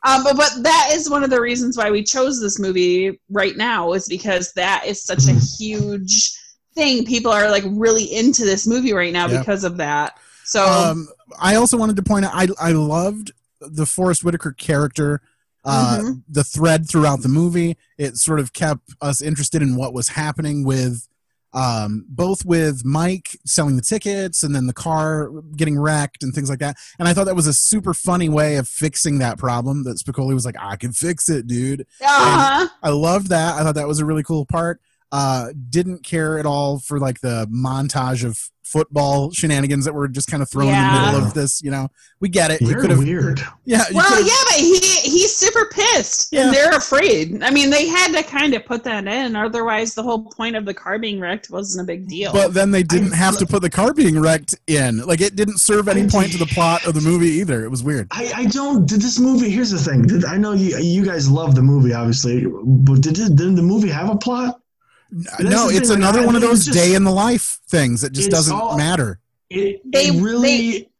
[0.04, 3.58] um, but but that is one of the reasons why we chose this movie right
[3.58, 6.38] now is because that is such a huge
[6.76, 7.06] thing.
[7.06, 10.18] People are like really into this movie right now because of that.
[10.46, 11.10] So Um,
[11.40, 15.22] I also wanted to point out I I loved the Forest Whitaker character.
[15.65, 16.24] Uh, Mhm.
[16.30, 20.63] The thread throughout the movie, it sort of kept us interested in what was happening
[20.63, 21.08] with
[21.54, 26.50] um, both with Mike selling the tickets and then the car getting wrecked and things
[26.50, 26.76] like that.
[27.00, 29.84] And I thought that was a super funny way of fixing that problem.
[29.86, 32.67] That Spicoli was like, "I can fix it, dude." uh-huh.
[32.84, 33.56] I loved that.
[33.56, 34.82] I thought that was a really cool part.
[35.12, 40.28] Uh, didn't care at all for like the montage of football shenanigans that were just
[40.28, 41.62] kind of thrown in the middle of this.
[41.64, 41.88] You know,
[42.20, 42.62] we get it.
[42.62, 43.40] You Very could weird.
[43.66, 44.78] yeah, you Well, could've- yeah, but he
[45.10, 46.46] he's super pissed, Yeah.
[46.46, 47.42] and they're afraid.
[47.44, 50.66] I mean, they had to kind of put that in, otherwise, the whole point of
[50.66, 52.34] the car being wrecked wasn't a big deal.
[52.34, 54.98] But then they didn't have to put the car being wrecked in.
[55.00, 57.64] Like it didn't serve any point to the plot of the movie either.
[57.64, 58.08] It was weird.
[58.12, 58.86] I, I don't.
[58.88, 59.50] Did this movie?
[59.50, 60.02] Here's the thing.
[60.04, 63.62] Did, I know you you guys love the movie, obviously, but did it, did the
[63.62, 64.60] movie have a plot?
[65.12, 67.60] That's no, it's thing, like, another I one of those just- day in the life
[67.70, 69.20] things that just doesn't all- matter.
[69.50, 70.89] It, They- it really.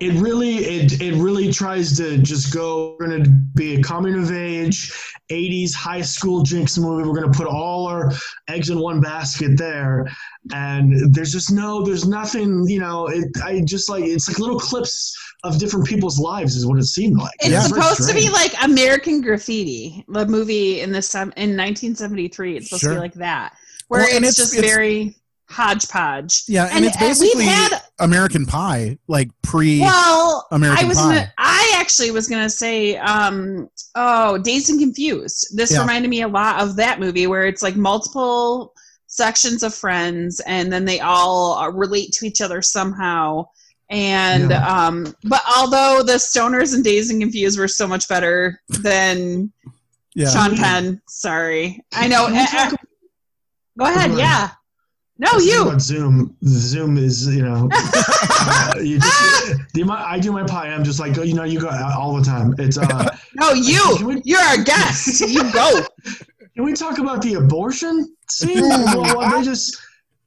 [0.00, 4.14] it really it, it really tries to just go we're going to be a coming
[4.20, 4.92] of age
[5.30, 8.10] 80s high school jinx movie we're going to put all our
[8.48, 10.08] eggs in one basket there
[10.52, 14.58] and there's just no there's nothing you know it i just like it's like little
[14.58, 18.14] clips of different people's lives is what it seemed like it's It's very supposed to
[18.14, 22.56] be like American Graffiti, the movie in the sem- in 1973.
[22.56, 23.54] It's supposed to be like that,
[23.88, 25.16] where Well, it's, it's- just it's- very
[25.50, 26.44] hodgepodge.
[26.48, 30.88] Yeah, and, And, it's uh, we've basically had- American Pie, like pre Well, American I
[30.88, 31.02] was Pie.
[31.14, 35.48] gonna, I actually was gonna say, um, oh, Dazed and Confused.
[35.56, 35.80] This Yeah.
[35.80, 38.72] reminded me a lot of that movie where it's like multiple
[39.06, 43.46] sections of friends, and then they all uh, relate to each other somehow.
[43.90, 44.66] And Yeah.
[44.66, 49.52] um, but although the stoners and Dazed and Confused were so much better than
[50.14, 50.30] Yeah.
[50.30, 52.26] Sean Penn, sorry, I know.
[52.26, 52.76] Can we eh, talk eh,
[53.78, 54.50] go ahead, Go yeah.
[55.16, 55.78] No, you.
[55.78, 56.36] Zoom.
[56.44, 60.68] Zoom is, you know, uh, you just, do my, I do my pie.
[60.68, 62.52] I'm just like, you know, you go all the time.
[62.58, 64.20] It's, uh, No, you.
[64.24, 65.20] You're our guest.
[65.20, 65.82] You go.
[66.56, 68.60] Can we talk about the abortion scene?
[68.60, 69.76] well, well, they just,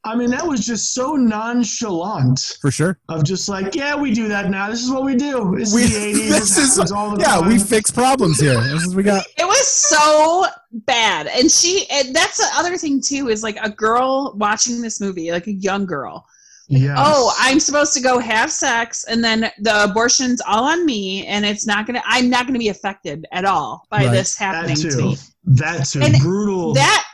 [0.08, 2.98] I mean, that was just so nonchalant For sure.
[3.10, 4.70] of just like, yeah, we do that now.
[4.70, 5.56] This is what we do.
[5.58, 6.30] This We, is the 80s.
[6.30, 7.40] this This, is all the yeah.
[7.40, 7.48] time.
[7.50, 8.60] We fix problems here.
[8.62, 9.26] This is we got.
[9.38, 10.46] It was so
[10.86, 11.28] bad.
[11.28, 15.32] And she, and that's the other thing too, is like a girl watching this movie,
[15.32, 16.26] like a young girl.
[16.70, 16.98] Yes.
[17.00, 21.46] Oh, I'm supposed to go have sex, and then the abortion's all on me, and
[21.46, 22.04] it's not gonna.
[22.06, 24.12] I'm not gonna be affected at all by Right.
[24.12, 25.18] this That happening to me.
[25.46, 26.02] That too.
[26.02, 26.74] And Brutal.
[26.74, 27.07] That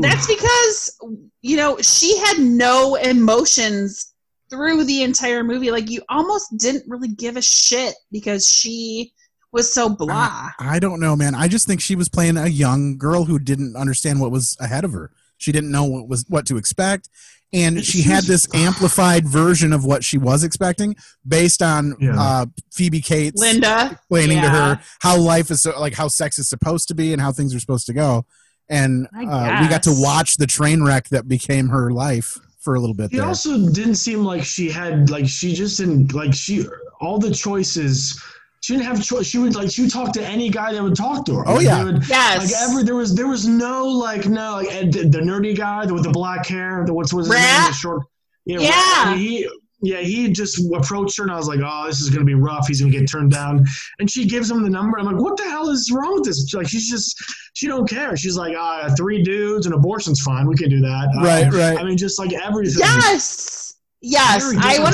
[0.00, 0.98] that's because
[1.42, 4.12] you know she had no emotions
[4.50, 5.70] through the entire movie.
[5.70, 9.12] Like you almost didn't really give a shit because she
[9.50, 10.50] was so blah.
[10.58, 11.34] I don't know, man.
[11.34, 14.84] I just think she was playing a young girl who didn't understand what was ahead
[14.84, 15.10] of her.
[15.38, 17.08] She didn't know what was what to expect,
[17.52, 23.00] and she had this amplified version of what she was expecting based on uh, Phoebe
[23.00, 26.94] Cates, Linda explaining to her how life is so, like how sex is supposed to
[26.94, 28.24] be and how things are supposed to go.
[28.68, 32.80] And uh, we got to watch the train wreck that became her life for a
[32.80, 33.26] little bit She there.
[33.26, 36.64] also didn't seem like she had like she just didn't like she
[37.00, 38.22] all the choices.
[38.62, 39.26] She didn't have choice.
[39.26, 41.48] She would like she would talk to any guy that would talk to her.
[41.48, 41.82] Oh, Like, yeah.
[41.84, 42.38] would- Yes.
[42.38, 46.04] Like every there was there was no like no like the, the nerdy guy with
[46.04, 46.84] the black hair.
[46.86, 47.66] The what's was his name?
[47.66, 48.02] The short.
[48.46, 48.60] Yeah.
[48.60, 48.70] Yeah.
[49.10, 49.18] Rat.
[49.18, 49.48] He
[49.82, 52.68] yeah he just approached her and I was like oh this is gonna be rough.
[52.68, 53.64] He's gonna get turned down.
[53.98, 54.98] And she gives him the number.
[54.98, 56.52] I'm like what the hell is wrong with this?
[56.54, 57.22] Like she's just
[57.54, 58.16] she don't care.
[58.16, 60.46] She's like ah three dudes and abortion's fine.
[60.46, 61.08] We can do that.
[61.22, 61.78] Right, Um, right.
[61.78, 62.78] I mean just like everything.
[62.78, 63.74] Yes.
[64.04, 64.92] Yes, I different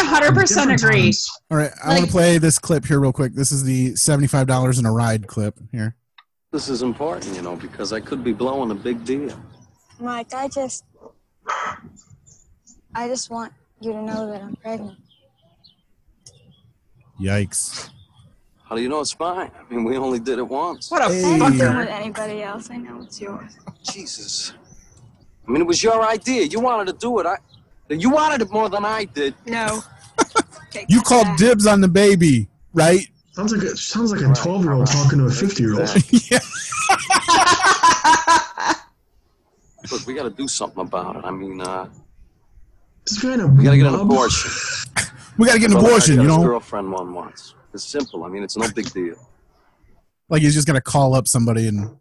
[0.50, 1.02] 100% agree.
[1.04, 1.30] times.
[1.50, 3.32] All right, I want to play this clip here real quick.
[3.32, 5.96] This is the seventy-five dollars in a ride clip here.
[6.52, 9.32] This is important, you know, because I could be blowing a big deal.
[9.98, 10.84] Mike, I just.
[12.94, 14.98] I just want you to know that I'm pregnant.
[17.20, 17.90] Yikes!
[18.64, 19.50] How do you know it's mine?
[19.58, 20.90] I mean, we only did it once.
[20.90, 21.78] What a didn't do it fucker.
[21.78, 22.70] with anybody else.
[22.70, 23.58] I know it's yours.
[23.82, 24.52] Jesus.
[25.46, 26.44] I mean, it was your idea.
[26.44, 27.26] You wanted to do it.
[27.26, 27.38] I,
[27.88, 29.34] you wanted it more than I did.
[29.46, 29.82] No.
[30.88, 33.06] You called dibs on the baby, right?
[33.32, 35.90] Sounds like a, sounds like a twelve year old talking to a fifty year old.
[36.30, 36.38] yeah.
[39.90, 41.24] Look, we got to do something about it.
[41.24, 41.88] I mean, uh,
[43.08, 44.50] This kind of we got to get an abortion.
[45.38, 46.42] We got to get an abortion, got you know.
[46.42, 47.54] girlfriend one wants.
[47.72, 48.24] It's simple.
[48.24, 49.14] I mean, it's no big deal.
[50.28, 51.96] Like he's just gonna call up somebody and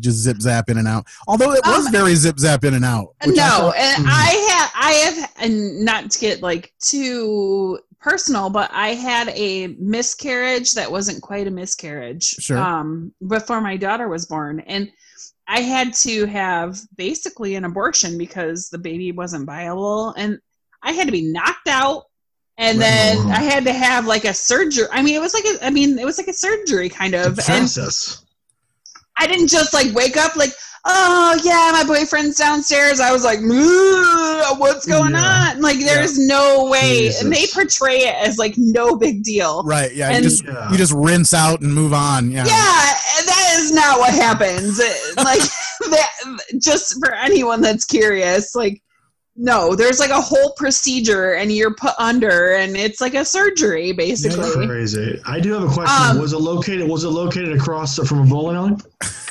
[0.00, 1.04] just zip zap in and out.
[1.28, 3.14] Although it was Um, very zip zap in and out.
[3.26, 7.78] which I no, thought- and I have, I have, and not to get like too
[8.00, 12.24] personal, but I had a miscarriage that wasn't quite a miscarriage.
[12.24, 12.56] Sure.
[12.56, 14.90] Um, before my daughter was born, and
[15.48, 20.38] I had to have basically an abortion because the baby wasn't viable, and
[20.82, 22.04] I had to be knocked out.
[22.58, 24.86] And then I had to have like a surgery.
[24.90, 27.36] I mean, it was like a, I mean, it was like a surgery kind of.
[27.36, 28.24] Process.
[29.18, 30.52] I didn't just like wake up like,
[30.86, 32.98] oh yeah, my boyfriend's downstairs.
[32.98, 33.40] I was like,
[34.58, 35.52] what's going Yeah.
[35.54, 35.60] on?
[35.60, 37.10] Like, there's no way.
[37.20, 39.62] And they portray it as like no big deal.
[39.64, 40.08] right, yeah.
[40.10, 40.70] And- you just Yeah.
[40.70, 42.30] you just rinse out and move on.
[42.30, 42.44] Yeah.
[42.46, 42.92] Yeah,
[43.66, 44.78] is not what happens.
[45.16, 45.40] Like
[45.90, 46.10] that,
[46.58, 48.82] just for anyone that's curious, like.
[49.38, 53.92] No, there's like a whole procedure, and you're put under, and it's like a surgery,
[53.92, 54.66] basically.
[54.66, 55.20] Crazy.
[55.26, 56.16] I do have a question.
[56.16, 56.88] Um, was it located?
[56.88, 58.76] Was it located across from a bowling alley?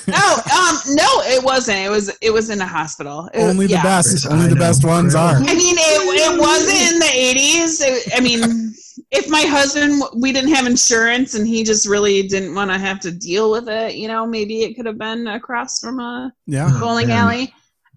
[0.07, 1.79] No, um, no, it wasn't.
[1.79, 3.29] It was, it was in a hospital.
[3.33, 3.83] It- Only the yeah.
[3.83, 4.27] best.
[4.27, 4.59] I Only the know.
[4.61, 5.35] best ones are.
[5.35, 7.81] I mean, it, it wasn't in the 80s.
[7.81, 8.73] It- I mean,
[9.11, 12.99] if my husband, we didn't have insurance and he just really didn't want to have
[13.01, 16.75] to deal with it, you know, maybe it could have been across from a Yeah.
[16.79, 17.17] bowling man.
[17.17, 17.53] alley.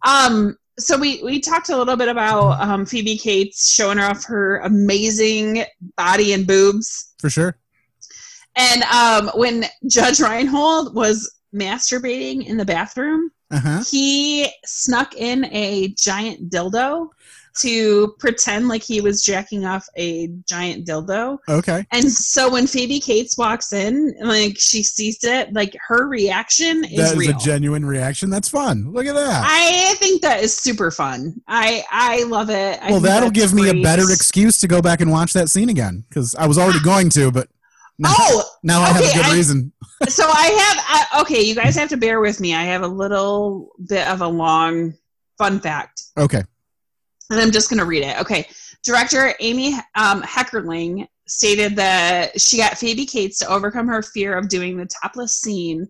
[0.06, 4.58] Um, so we, we talked a little bit about um, Phoebe Cates showing off her
[4.58, 5.64] amazing
[5.96, 7.14] body and boobs.
[7.18, 7.56] For sure.
[8.56, 13.82] And um, when Judge Reinhold was masturbating in the bathroom, Uh-huh.
[13.90, 17.08] he snuck in a giant dildo
[17.60, 21.38] to pretend like he was jacking off a giant dildo.
[21.48, 21.84] Okay.
[21.90, 26.96] And so when Phoebe Cates walks in, like she sees it, like her reaction is
[26.98, 27.30] That is real.
[27.36, 28.30] a genuine reaction.
[28.30, 28.92] That's fun.
[28.92, 29.42] Look at that.
[29.44, 31.40] I think that is super fun.
[31.48, 32.78] I I love it.
[32.80, 35.68] I well, that'll give me a better excuse to go back and watch that scene
[35.68, 37.48] again because I was already going to, but
[37.98, 39.72] Now, Oh, now I have a good I- reason.
[40.08, 41.42] so I have I, okay.
[41.42, 42.54] You guys have to bear with me.
[42.54, 44.94] I have a little bit of a long
[45.38, 46.42] fun fact, Okay.
[47.30, 48.20] and I'm just going to read it.
[48.20, 48.46] Okay,
[48.84, 54.48] director Amy um, Heckerling stated that she got Phoebe Cates to overcome her fear of
[54.48, 55.88] doing the topless scene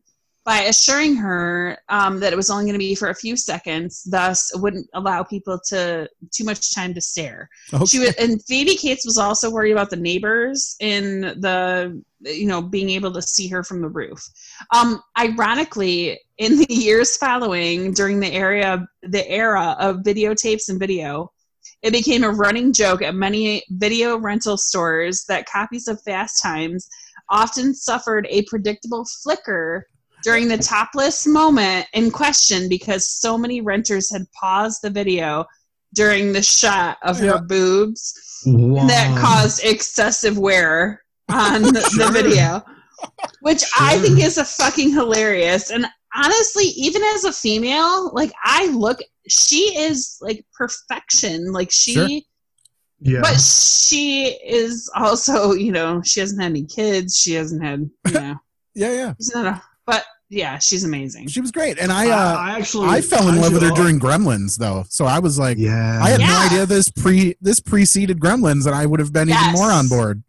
[0.49, 4.03] by assuring her um, that it was only going to be for a few seconds,
[4.05, 7.51] thus it wouldn't allow people to too much time to stare.
[7.86, 12.62] She was, and Phoebe Cates was also worried about the neighbors in the you know
[12.62, 14.26] being able to see her from the roof.
[14.74, 21.30] Um, ironically, in the years following, during the area the era of videotapes and video,
[21.82, 26.88] it became a running joke at many video rental stores that copies of Fast Times
[27.28, 29.86] often suffered a predictable flicker
[30.22, 35.44] during the topless moment in question because so many renters had paused the video
[35.94, 42.62] during the shot of her boobs that caused excessive wear on the, the video
[43.40, 45.70] which i think is a fucking hilarious.
[45.70, 48.98] And honestly even as a female like i look
[49.28, 51.52] she is like perfection.
[51.52, 52.20] Like she Sure.
[53.00, 53.20] Yeah.
[53.22, 57.16] but she is also you know she hasn't had any kids.
[57.16, 58.36] She hasn't had you know.
[58.74, 59.14] Yeah yeah.
[59.18, 62.89] She's not a, but yeah she's amazing she was great and I, uh, I actually
[62.89, 64.84] I fell in love with her during Gremlins, though.
[64.91, 68.74] So I was like, yeah, I had no idea this pre this preceded Gremlins, and
[68.74, 70.22] I would have been even more on board.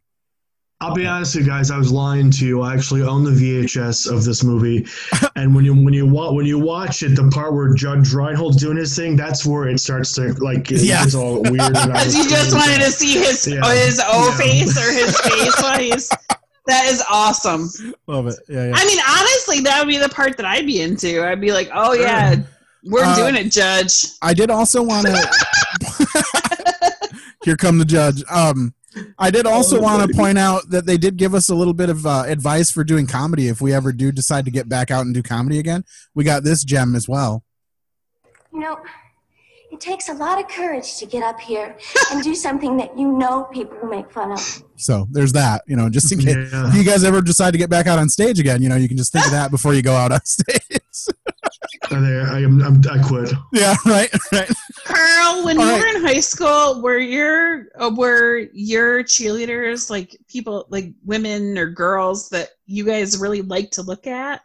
[0.82, 1.70] I'll be honest with you guys.
[1.72, 2.62] I was lying to you.
[2.62, 4.88] I actually own the VHS of this movie,
[5.36, 8.56] and when you when you wa- when you watch it, the part where Judge Reinhold's
[8.56, 11.04] doing his thing, that's where it starts to like it Yeah.
[11.04, 11.60] gets all weird.
[11.60, 13.60] and out of because you just wanted to see his Yeah.
[13.74, 14.38] his O Yeah.
[14.38, 16.10] face or his face while he's
[16.70, 17.70] that is awesome
[18.08, 18.36] Love it.
[18.48, 18.74] Yeah, yeah.
[18.76, 21.24] I mean, honestly, that would be the part that I'd be into.
[21.26, 22.36] I'd be like, oh yeah,
[22.84, 24.06] we're Uh, doing it, Judge.
[24.22, 25.30] I did also want to.
[27.46, 28.24] Here come the judge.
[28.30, 28.74] Um,
[29.18, 31.90] I did also want to point out that they did give us a little bit
[31.90, 35.06] of uh, advice for doing comedy if we ever do decide to get back out
[35.06, 35.84] and do comedy again.
[36.14, 37.44] We got this gem as well.
[38.52, 38.80] You know,
[39.72, 41.78] it takes a lot of courage to get up here
[42.12, 44.64] and do something that you know people will make fun of.
[44.78, 45.64] So there's that.
[45.68, 46.68] You know, just in case Yeah.
[46.70, 48.88] if you guys ever decide to get back out on stage again, you know, you
[48.88, 50.60] can just think of that before you go out on stage.
[51.92, 52.62] There, I am.
[52.62, 53.32] I'm, I quit.
[53.54, 54.50] yeah, right, right.
[54.86, 55.80] Carl, when All you right.
[55.82, 61.68] were in high school, were your uh, were your cheerleaders like people like women or
[61.68, 64.42] girls that you guys really like to look at?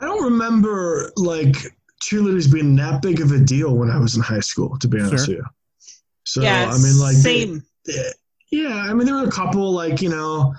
[0.00, 1.56] I don't remember like
[2.02, 4.76] cheerleaders being that big of a deal when I was in high school.
[4.78, 5.36] To be honest Sure.
[5.36, 5.44] with you.
[6.24, 7.62] So yeah, I mean, like same.
[8.50, 10.54] Yeah, I mean, there were a couple like you know,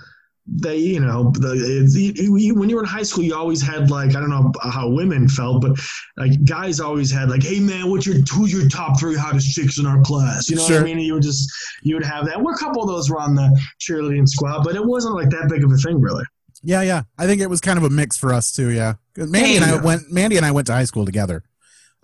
[0.46, 3.62] they you know, the, it's, you, you- when you were in high school, you always
[3.62, 5.78] had like I don't know how women felt, but
[6.16, 9.78] like guys always had like, hey man, what's your who's your top three hottest chicks
[9.78, 10.48] in our class?
[10.50, 10.98] You know what I mean?
[10.98, 11.50] You would just
[11.82, 12.40] you would have that.
[12.42, 15.48] Well, a couple of those were on the cheerleading squad, but it wasn't like that
[15.48, 16.24] big of a thing, really.
[16.64, 17.02] Yeah, yeah.
[17.18, 18.70] I think it was kind of a mix for us too.
[18.70, 19.80] Yeah, 'Cause Mandy and I Yeah.
[19.82, 20.10] went.
[20.10, 21.42] Mandy and I went to high school together.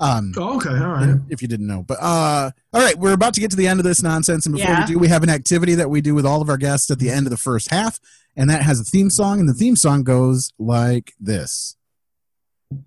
[0.00, 1.16] Um, Oh, okay, all right.
[1.28, 1.82] if you didn't know.
[1.82, 4.54] But uh, all right, we're about to get to the end of this nonsense, and
[4.54, 4.80] before Yeah.
[4.86, 6.98] we do, we have an activity that we do with all of our guests at
[7.00, 7.98] the end of the first half,
[8.36, 11.74] and that has a theme song, and the theme song goes like this.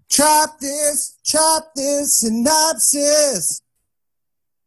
[0.09, 3.60] Chop this, chop this synopsis.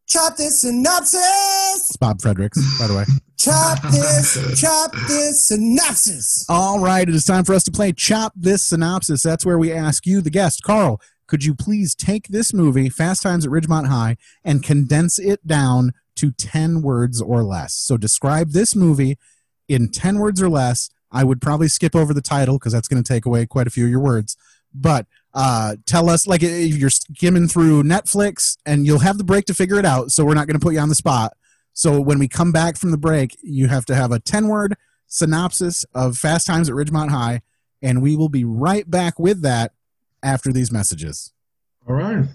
[0.06, 1.86] Chop this synopsis.
[1.88, 3.04] It's Bob Fredericks, by the way.
[3.36, 6.46] Chop this, chop this synopsis.
[6.48, 9.22] All right, it is time for us to play Chop This Synopsis.
[9.22, 13.22] That's where we ask you, the guest, Carl, could you please take this movie, Fast
[13.22, 17.74] Times at Ridgemont High, and condense it down to 10 words or less?
[17.74, 19.18] So describe this movie
[19.68, 20.88] in 10 words or less.
[21.12, 23.70] I would probably skip over the title because that's going to take away quite a
[23.70, 24.38] few of your words.
[24.72, 29.44] But uh, tell us, like, if you're skimming through Netflix and you'll have the break
[29.46, 30.12] to figure it out.
[30.12, 31.36] So we're not going to put you on the spot.
[31.72, 34.76] So when we come back from the break, you have to have a 10 word
[35.08, 37.42] synopsis of Fast Times at Ridgemont High,
[37.82, 39.72] and we will be right back with that
[40.22, 41.32] after these messages.
[41.88, 42.26] All right.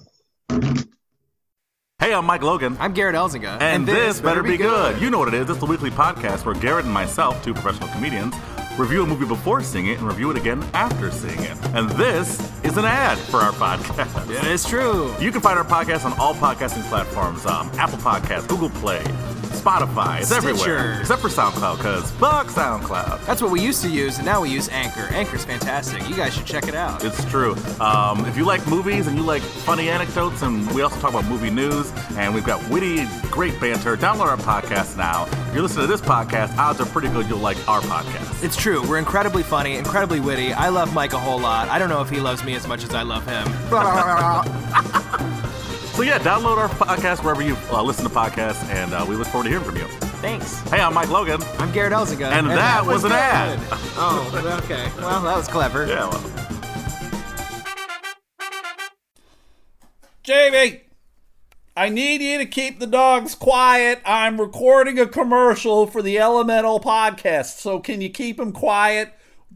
[1.99, 2.77] Hey, I'm Mike Logan.
[2.79, 3.59] I'm Garrett Elzinga.
[3.59, 5.01] And, this better be good.
[5.01, 5.49] You know what it is.
[5.49, 8.35] It's the weekly podcast where Garrett and myself, two professional comedians,
[8.79, 11.57] review a movie before seeing it and review it again after seeing it.
[11.75, 14.29] And this is an ad for our podcast.
[14.29, 15.13] It is true.
[15.19, 19.03] You can find our podcast on all podcasting platforms um, Apple Podcasts, Google Play,
[19.59, 20.19] Spotify.
[20.19, 20.49] It's Stitcher.
[20.49, 20.99] everywhere.
[21.01, 23.25] Except for SoundCloud, because fuck SoundCloud.
[23.25, 25.13] That's what we used to use, and now we use Anchor.
[25.13, 26.07] Anchor's fantastic.
[26.07, 27.03] You guys should check it out.
[27.03, 27.55] It's true.
[27.81, 31.25] Um, if you like movies and you like funny anecdotes, and we also talk about
[31.25, 35.25] movie news, and we've got witty, great banter, download our podcast now.
[35.49, 38.43] If you're listening to this podcast, odds are pretty good you'll like our podcast.
[38.43, 38.68] It's true.
[38.77, 40.53] We're incredibly funny, incredibly witty.
[40.53, 41.69] I love Mike a whole lot.
[41.69, 43.47] I don't know if he loves me as much as I love him.
[45.99, 49.27] So yeah, download our podcast wherever you uh, listen to podcasts, and uh, we look
[49.27, 49.83] forward to hearing from you.
[50.21, 50.61] Thanks.
[50.69, 51.41] Hey, I'm Mike Logan.
[51.57, 52.31] I'm Garrett Elzinga.
[52.31, 53.59] And, that, was an ad.
[53.59, 53.67] good.
[53.97, 54.89] Oh, okay.
[54.95, 55.85] Well, that was clever.
[55.87, 56.23] Yeah, well.
[60.23, 60.83] Jamie,
[61.79, 64.01] I need you to keep the dogs quiet.
[64.03, 67.57] I'm recording a commercial for the Elemental podcast.
[67.59, 69.13] So can you keep them quiet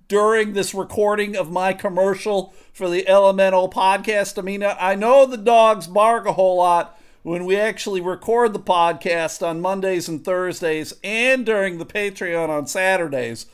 [0.08, 4.40] during this recording of my commercial for the Elemental podcast?
[4.40, 8.60] I mean, I know the dogs bark a whole lot when we actually record the
[8.60, 13.48] podcast on Mondays and Thursdays and during the Patreon on Saturdays.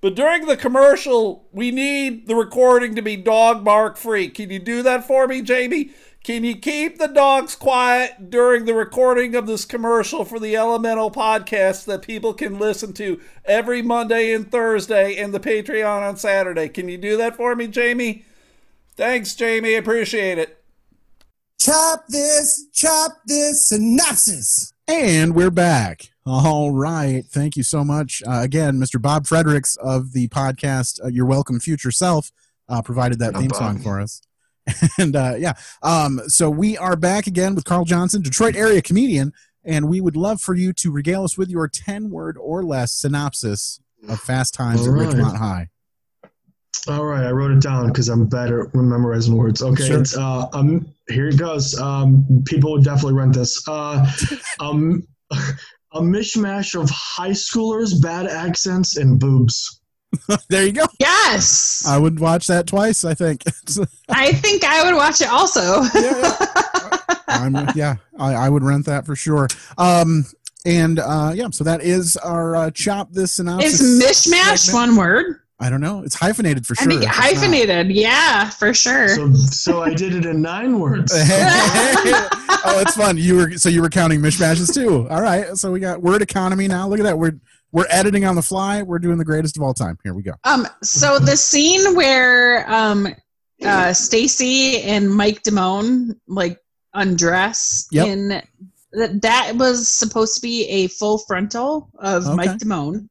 [0.00, 4.30] But during the commercial, we need the recording to be dog bark free.
[4.30, 5.90] Can you do that for me, Jamie?
[6.24, 11.10] Can you keep the dogs quiet during the recording of this commercial for the Elemental
[11.10, 16.70] podcast that people can listen to every Monday and Thursday and the Patreon on Saturday?
[16.70, 18.24] Can you do that for me, Jamie?
[18.96, 19.74] Thanks, Jamie.
[19.74, 20.64] Appreciate it.
[21.60, 24.72] Chop this, chop this synopsis.
[24.88, 26.04] And we're back.
[26.24, 27.22] All right.
[27.26, 28.22] Thank you so much.
[28.26, 29.00] Uh, again, Mr.
[29.00, 32.32] Bob Fredericks of the podcast uh, Your Welcome Future Self
[32.70, 33.76] uh, provided that No theme problem.
[33.76, 34.22] song for us.
[34.98, 35.52] and uh, yeah,
[35.82, 39.32] um, so we are back again with Carl Johnson, Detroit area comedian,
[39.64, 42.92] and we would love for you to regale us with your 10 word or less
[42.92, 44.92] synopsis of Fast Times at.
[44.92, 45.68] Ridgemont High.
[46.86, 49.62] All right, I wrote it down because I'm better at memorizing words.
[49.62, 50.00] Okay, Sure.
[50.00, 51.78] it's, uh, um, here it goes.
[51.78, 53.62] Um, people would definitely rent this.
[53.66, 54.04] Uh,
[54.60, 59.80] um, a mishmash of high schoolers, bad accents, and boobs.
[60.48, 60.84] there you go.
[60.98, 61.84] Yes.
[61.86, 63.42] I would watch that twice, I think.
[64.08, 65.60] I think I would watch it also.
[67.28, 69.48] I'm, yeah, I, I would rent that for sure.
[69.78, 70.24] Um,
[70.66, 73.80] and uh, yeah, so that is our uh, chop this synopsis.
[73.80, 74.88] Is mishmash segment.
[74.90, 75.40] one word?
[75.60, 76.02] I don't know.
[76.02, 76.90] It's hyphenated for I sure.
[76.92, 77.90] think If it's not- hyphenated.
[77.90, 79.08] Yeah, for sure.
[79.08, 81.12] So, so I did it in nine words.
[81.14, 83.16] oh, it's fun.
[83.16, 85.08] You were so you were counting mishmashes too.
[85.08, 85.56] All right.
[85.56, 86.88] So we got word economy now.
[86.88, 87.18] Look at that.
[87.18, 87.38] We're
[87.74, 88.82] we're editing on the fly.
[88.82, 89.98] We're doing the greatest of all time.
[90.04, 90.32] Here we go.
[90.44, 93.08] Um, so the scene where um,
[93.62, 96.58] uh, Stacy and Mike Damone like
[96.94, 98.06] undress Yep.
[98.06, 98.28] in
[98.92, 102.36] that that was supposed to be a full frontal of Okay.
[102.36, 103.08] Mike Damone.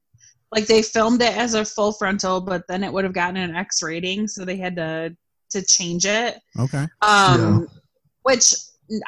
[0.49, 3.55] Like they filmed it as a full frontal, but then it would have gotten an
[3.55, 5.15] X rating, so they had to
[5.49, 6.39] to change it.
[6.57, 6.87] Okay.
[7.01, 7.67] Um,
[8.21, 8.55] which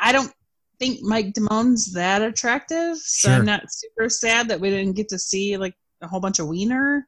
[0.01, 0.32] I don't
[0.80, 3.38] think Mike Damone's that attractive, so Sure.
[3.40, 6.48] I'm not super sad that we didn't get to see like a whole bunch of
[6.48, 7.08] wiener.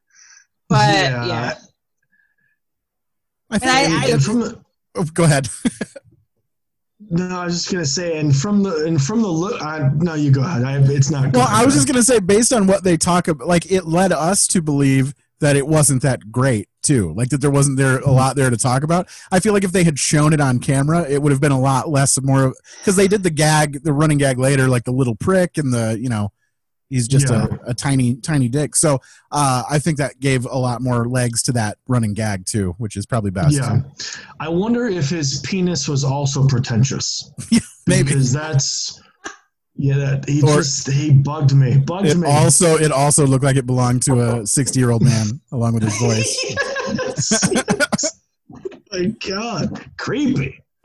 [0.68, 1.26] But Yeah.
[1.26, 1.54] yeah,
[3.50, 4.60] I And I- And- I- from the,
[4.94, 5.48] Oh, go ahead.
[7.10, 10.14] no, I was just gonna say, and from the and from the look, I, no,
[10.14, 10.64] you go ahead.
[10.64, 11.32] I, it's not.
[11.32, 14.12] Well, I was just gonna say, based on what they talk about, like it led
[14.12, 17.12] us to believe that it wasn't that great too.
[17.14, 19.08] Like that there wasn't there a lot there to talk about.
[19.30, 21.60] I feel like if they had shown it on camera, it would have been a
[21.60, 25.14] lot less more because they did the gag, the running gag later, like the little
[25.14, 26.32] prick and the you know,
[26.88, 27.46] he's just Yeah.
[27.66, 28.74] a, a tiny tiny dick.
[28.74, 28.98] So
[29.30, 32.96] uh, I think that gave a lot more legs to that running gag too, which
[32.96, 33.54] is probably best.
[33.54, 33.80] Yeah,
[34.40, 37.30] I wonder if his penis was also pretentious.
[37.86, 38.04] maybe.
[38.08, 39.00] because that's
[39.78, 39.96] yeah.
[39.96, 41.78] That he Or- just he bugged me.
[41.78, 42.28] Bugged It me.
[42.28, 45.84] also it also looked like it belonged to a sixty year old man along with
[45.84, 46.36] his voice.
[48.92, 50.60] My God, creepy.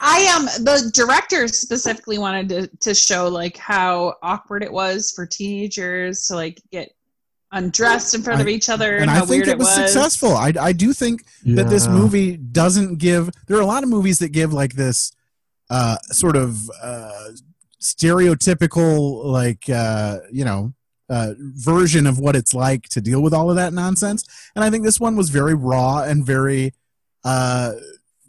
[0.00, 0.44] I am.
[0.64, 6.34] the director specifically wanted to to show like how awkward it was for teenagers to
[6.34, 6.90] like get
[7.52, 9.74] undressed in front of I- each other and and, I how think weird it was,
[9.74, 10.34] successful.
[10.36, 13.30] I, I do think that this movie doesn't give.
[13.46, 15.12] There are a lot of movies that give like this
[15.70, 17.30] uh, sort of uh,
[17.80, 20.74] stereotypical, like uh, you know,
[21.08, 24.24] uh, version of what it's like to deal with all of that nonsense.
[24.54, 26.72] And I think this one was very raw and very.
[27.24, 27.72] Uh,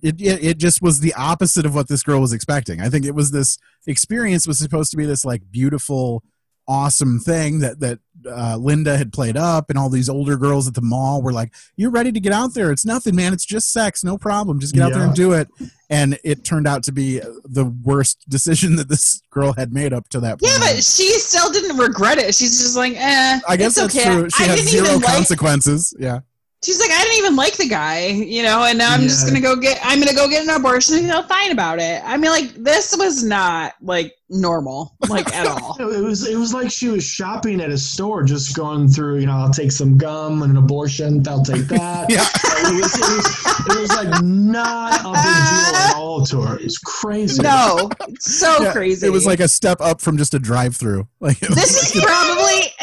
[0.02, 2.82] it, it it just was the opposite of what this girl was expecting.
[2.82, 6.24] I think it was this experience was supposed to be this like beautiful,
[6.68, 10.74] awesome thing that that uh, Linda had played up, and all these older girls at
[10.74, 12.72] the mall were like, "You're ready to get out there.
[12.72, 13.32] It's nothing, man.
[13.32, 14.04] It's just sex.
[14.04, 14.60] No problem.
[14.60, 15.48] Just get out there and do it."
[15.92, 20.10] And it turned out to be the worst decision that this girl had made up
[20.10, 20.52] to that point.
[20.52, 22.34] Yeah, but she still didn't regret it.
[22.34, 23.40] She's just like, eh.
[23.48, 24.16] I guess it's that's okay.
[24.16, 24.30] true.
[24.30, 25.14] She I had zero even like.
[25.14, 25.94] consequences.
[26.00, 26.22] Yeah.
[26.64, 29.42] She's like, I didn't even like the guy, you know, and now I'm just gonna
[29.42, 29.80] go get.
[29.84, 32.04] I'm gonna go get an abortion and feel fine about it.
[32.06, 35.76] I mean, like this was not like normal, like at all.
[35.80, 39.18] It was it was like she was shopping at a store, just going through.
[39.20, 41.26] You know, I'll take some gum and an abortion.
[41.28, 42.10] I'll take that.
[42.10, 42.26] Yeah.
[42.64, 46.58] It was, it, was, it was like not a big deal at all to her.
[46.58, 47.42] It was crazy.
[47.42, 49.06] No, it's so Yeah, crazy.
[49.08, 51.08] It was like a step up from just a drive-through.
[51.22, 52.74] Like was this is probably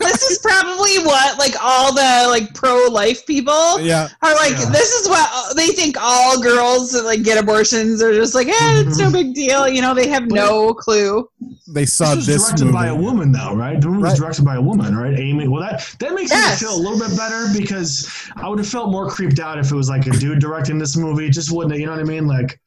[0.00, 4.08] this is probably what like all the like pro-life people Yeah.
[4.22, 4.52] are like.
[4.52, 4.68] Yeah.
[4.70, 8.82] This is what they think all girls that like get abortions are just like, eh,
[8.86, 9.66] it's no big deal.
[9.66, 11.28] You know, they have no clue.
[11.68, 12.72] they saw this was this, directed movie.
[12.74, 13.80] by a woman, though, right?
[13.80, 15.18] The movie was directed by a woman, right?
[15.18, 15.46] Amy.
[15.46, 16.60] Well, that that makes Yes.
[16.60, 19.70] me feel a little bit better because I would have felt more creeped out if
[19.70, 21.26] it was like a dude directing this movie.
[21.26, 21.78] It just wouldn't.
[21.78, 22.26] You know what I mean?
[22.26, 22.58] Like.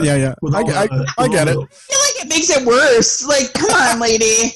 [0.00, 0.34] Yeah, yeah.
[0.52, 1.52] I, all I, the- I get it.
[1.52, 3.24] I feel like it makes it worse.
[3.26, 4.52] Like, come on, lady.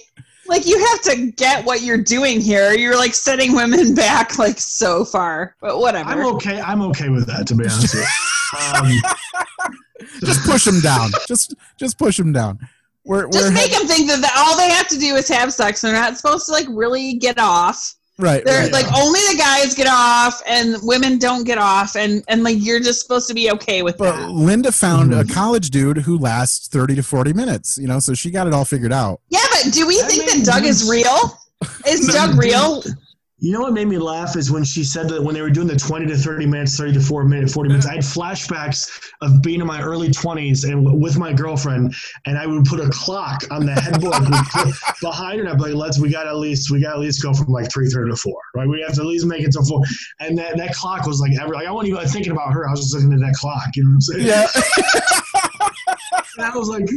[0.46, 2.72] Like, you have to get what you're doing here.
[2.72, 5.56] You're like setting women back like so far.
[5.62, 6.10] But whatever.
[6.10, 6.60] I'm okay.
[6.60, 8.08] I'm okay with that, to be honest with you.
[8.54, 9.72] Um,
[10.24, 11.10] Just push them down.
[11.28, 12.58] Just just push them down.
[13.04, 15.28] We're, we're Just make head- them think that the, all they have to do is
[15.28, 15.80] have sex.
[15.80, 17.94] They're not supposed to like really get off.
[18.18, 18.44] right.
[18.44, 18.72] They're right.
[18.72, 22.78] like only the guys get off, and women don't get off, and and like you're
[22.78, 24.30] just supposed to be okay with But that.
[24.30, 25.30] Linda found Mm-hmm.
[25.30, 28.52] a college dude who lasts 30 to 40 minutes, you know, so she got it
[28.54, 29.20] all figured out.
[29.30, 31.38] Yeah, but do we That think that Doug is real?
[31.86, 32.82] Is Doug real?
[33.42, 35.66] You know what made me laugh is when she said that when they were doing
[35.66, 39.42] the 20 to 30 minutes, 30 to 4 minute, 40 minutes, I had flashbacks of
[39.42, 41.92] being in my early 20s and w- with my girlfriend,
[42.24, 44.22] and I would put a clock on the headboard
[45.00, 47.20] behind her, and I'd be like, let's, we got at least, we got at least
[47.20, 48.68] go from like 3.30 to 4, right?
[48.68, 49.82] We have to at least make it to 4.
[50.20, 52.68] And that, that clock was like, ever, like, I wasn't even thinking about her.
[52.68, 54.26] I was just looking at that clock, you know what I'm saying?
[54.28, 54.46] Yeah.
[56.38, 56.88] And I was like,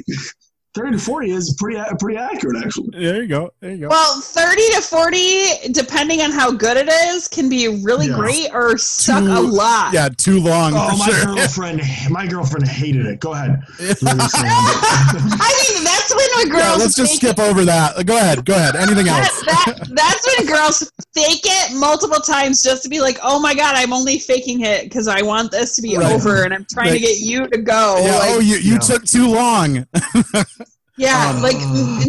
[0.75, 2.89] 30 to 40 is pretty, uh, pretty accurate, actually.
[2.99, 3.51] there you go.
[3.61, 3.87] There you go.
[3.87, 8.15] Well, 30 to 40, depending on how good it is, can be really Yeah.
[8.15, 9.93] great or suck Too- a lot.
[9.93, 10.73] Yeah, too long.
[10.75, 11.25] Oh, for my sure.
[11.35, 13.19] girlfriend, my girlfriend hated it.
[13.21, 13.57] Go ahead.
[13.79, 18.05] I mean, that's when a girls Yeah, let's just fake skip over that.
[18.05, 18.45] Go ahead.
[18.45, 18.75] Go ahead.
[18.75, 19.41] Anything That, else?
[19.45, 23.75] that, that's when girls fake it multiple times just to be like, oh my god,
[23.75, 26.11] I'm only faking it because I want this to be Right.
[26.11, 27.97] over and I'm trying Like- to get you to go.
[28.03, 28.79] Yeah, oh, Like, oh, you, you Yeah.
[28.79, 29.85] took too long.
[30.97, 31.57] yeah, Uh, like,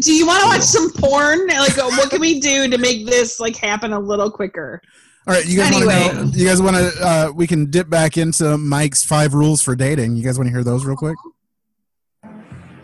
[0.03, 1.47] do you want to watch some porn?
[1.49, 4.81] Like, what can we do to make this like happen a little quicker?
[5.27, 6.09] All right, you guys Anyway.
[6.15, 6.39] want to?
[6.39, 6.93] You guys want to?
[7.05, 10.15] Uh, we can dip back into Mike's five rules for dating.
[10.17, 11.17] You guys want to hear those real quick?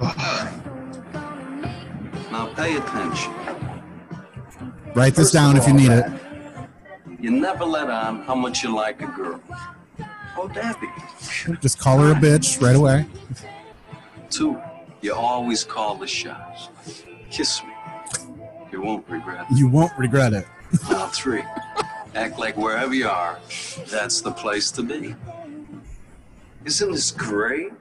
[2.31, 3.33] Now pay attention.
[4.95, 6.07] Write this First down if you all, need it.
[7.21, 9.41] You never let on how much you like a girl.
[10.37, 10.89] Oh, Debbie.
[11.61, 13.07] Just call her a bitch right away.
[14.31, 14.61] Two,
[15.03, 16.69] you always call the shots.
[17.31, 17.71] Kiss me.
[18.71, 19.57] You won't regret it.
[19.59, 20.47] You won't regret it.
[20.91, 21.43] Now, three,
[22.15, 23.39] act like wherever you are,
[23.89, 25.15] that's the place to be.
[26.65, 27.73] Isn't this great?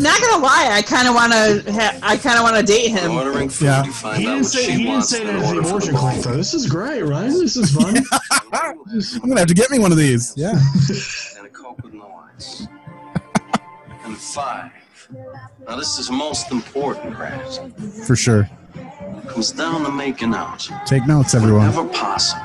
[0.00, 1.72] Not gonna lie, I kind of want to.
[1.72, 3.12] Ha- I kind of want to date him.
[3.12, 3.84] Ordering food, Yeah.
[3.84, 5.62] you find He out didn't what say she he didn't say in that at order
[5.62, 6.22] for abortion the clinic.
[6.24, 7.28] This is great, right?
[7.28, 7.96] This is fun.
[8.52, 10.32] I'm gonna have to get me one of these.
[10.36, 10.58] Yeah.
[11.38, 12.66] and a Coke with no ice.
[14.04, 14.72] and five.
[15.66, 17.60] Now this is most important, Raz.
[18.06, 18.48] For sure.
[19.26, 20.68] Comes down to making out.
[20.86, 21.68] Take notes, everyone.
[21.68, 22.42] Whenever possible.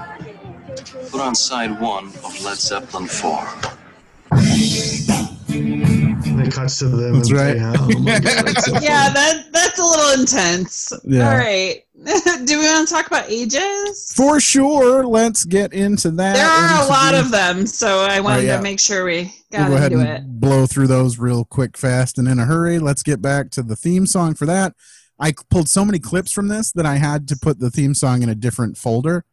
[1.12, 3.48] Put on side one of Led Zeppelin 4.
[5.54, 7.14] It cuts to them.
[7.14, 7.58] That's and right.
[7.58, 10.92] say, oh God, so Yeah, that that's a little intense.
[11.04, 11.30] Yeah.
[11.32, 11.84] All right.
[12.45, 14.12] do we want to talk about ages?
[14.16, 15.06] For sure.
[15.06, 16.36] Let's get into that.
[16.36, 18.58] There are a lot of them, so I wanted oh, yeah.
[18.58, 20.39] to make sure we We'll go ahead into and it.
[20.39, 22.80] blow through those real quick, fast, and in a hurry.
[22.80, 24.74] Let's get back to the theme song for that.
[25.20, 28.24] I pulled so many clips from this that I had to put the theme song
[28.24, 29.26] in a different folder.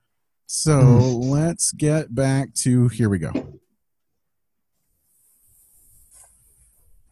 [0.46, 1.30] So hmm.
[1.30, 3.57] let's get back to here we go.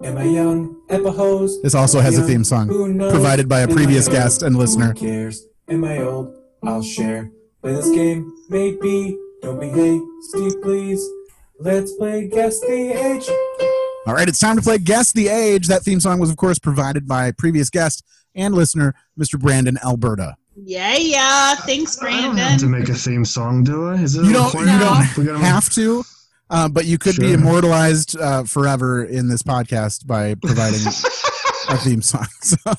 [0.04, 0.76] Am I young?
[0.90, 1.62] Am hose?
[1.62, 3.12] This also has a theme song Who knows?
[3.12, 4.88] provided by a Am previous guest and listener.
[4.88, 5.46] Who cares?
[5.68, 6.34] Am I old?
[6.62, 7.30] I'll share.
[7.62, 9.16] Play this game, maybe.
[9.42, 11.02] Don't be hasty, please.
[11.58, 13.28] Let's play guess the age.
[14.06, 15.66] All right, it's time to play Guess the Age.
[15.66, 18.04] That theme song was, of course, provided by previous guest
[18.36, 19.36] and listener, Mr.
[19.40, 20.36] Brandon Alberta.
[20.54, 21.56] Yeah, yeah.
[21.56, 23.94] Thanks, I don't have to make a theme song, do I?
[23.94, 26.04] Is it You don't, you don't have to,
[26.50, 30.80] uh, but you could be immortalized uh, forever in this podcast by providing
[31.68, 32.26] a theme song.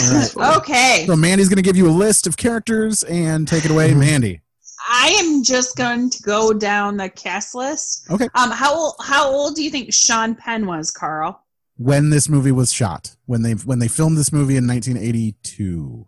[0.00, 0.58] So, All right.
[0.58, 1.04] Okay.
[1.08, 4.42] So Mandy's going to give you a list of characters and take it away, Mandy.
[4.88, 8.08] I am just going to go down the cast list.
[8.08, 8.28] Okay.
[8.36, 11.44] Um, how old, how old do you think Sean Penn was, Carl?
[11.78, 16.06] When this movie was shot, when they when they filmed this movie in 1982.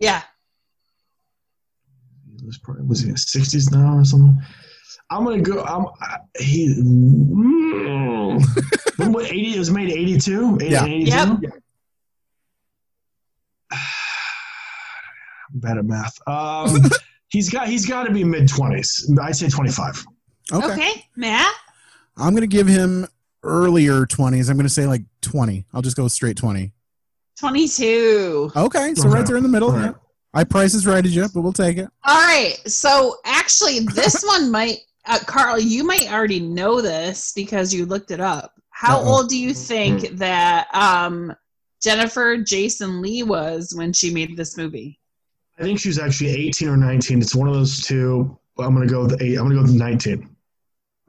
[0.00, 0.22] Yeah.
[2.44, 4.40] was probably was he in his sixties now or something?
[5.10, 5.62] I'm gonna go.
[5.62, 6.74] I'm I, he.
[6.78, 8.42] Mm,
[9.12, 10.58] what, 80, it was made eighty two.
[10.60, 10.84] Yeah.
[10.84, 11.28] Yep.
[15.52, 16.16] I'm bad at math.
[16.26, 16.76] Um,
[17.28, 19.10] he's got he's got to be mid twenties.
[19.22, 20.04] I'd say twenty five.
[20.52, 20.72] Okay.
[20.72, 21.54] Okay, Matt.
[22.16, 23.06] I'm going to give him
[23.42, 24.50] earlier 20s.
[24.50, 25.64] I'm going to say like 20.
[25.72, 26.72] I'll just go straight 20.
[27.38, 28.52] Twenty-two.
[28.54, 29.70] Okay, so right there in the middle.
[29.70, 29.94] All right.
[30.34, 30.40] Yeah.
[30.40, 31.88] I price is righted you, but we'll take it.
[32.04, 32.56] All right.
[32.66, 38.10] So actually, this one might, uh, Carl, you might already know this because you looked
[38.10, 38.54] it up.
[38.70, 39.08] How Uh-oh.
[39.08, 41.34] old do you think that um,
[41.82, 44.98] Jennifer Jason Leigh was when she made this movie?
[45.58, 47.20] I think she was actually 18 or 19.
[47.20, 48.38] It's one of those two.
[48.56, 49.36] but I'm gonna go with eight.
[49.36, 50.28] I'm gonna go with 19.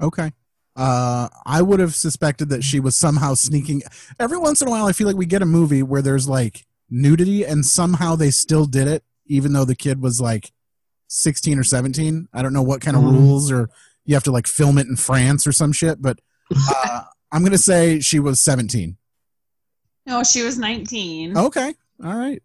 [0.01, 0.32] Okay.
[0.76, 3.84] Uh, I would have suspected that she was somehow sneaking.
[4.19, 6.65] Every once in a while, I feel like we get a movie where there's like
[6.89, 10.51] nudity, and somehow they still did it, even though the kid was like
[11.07, 12.28] 16 or 17.
[12.34, 13.11] I don't know what kind of Mhm.
[13.11, 13.69] rules, or
[14.05, 16.01] you have to like film it in France or some shit.
[16.01, 16.19] But
[16.86, 18.97] uh, I'm gonna say she was 17.
[20.07, 21.38] No, she was 19.
[21.38, 21.74] Okay.
[22.03, 22.41] All right.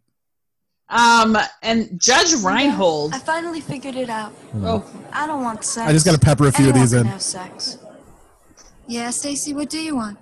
[0.89, 3.13] Um, and Judge Reinhold.
[3.15, 4.33] I finally figured it out.
[4.57, 5.89] Oh, I don't want sex.
[5.89, 7.07] I just gotta pepper a few of Anyone these can in.
[7.07, 7.79] Have sex.
[8.87, 10.19] Yeah, Stacy, what do you want?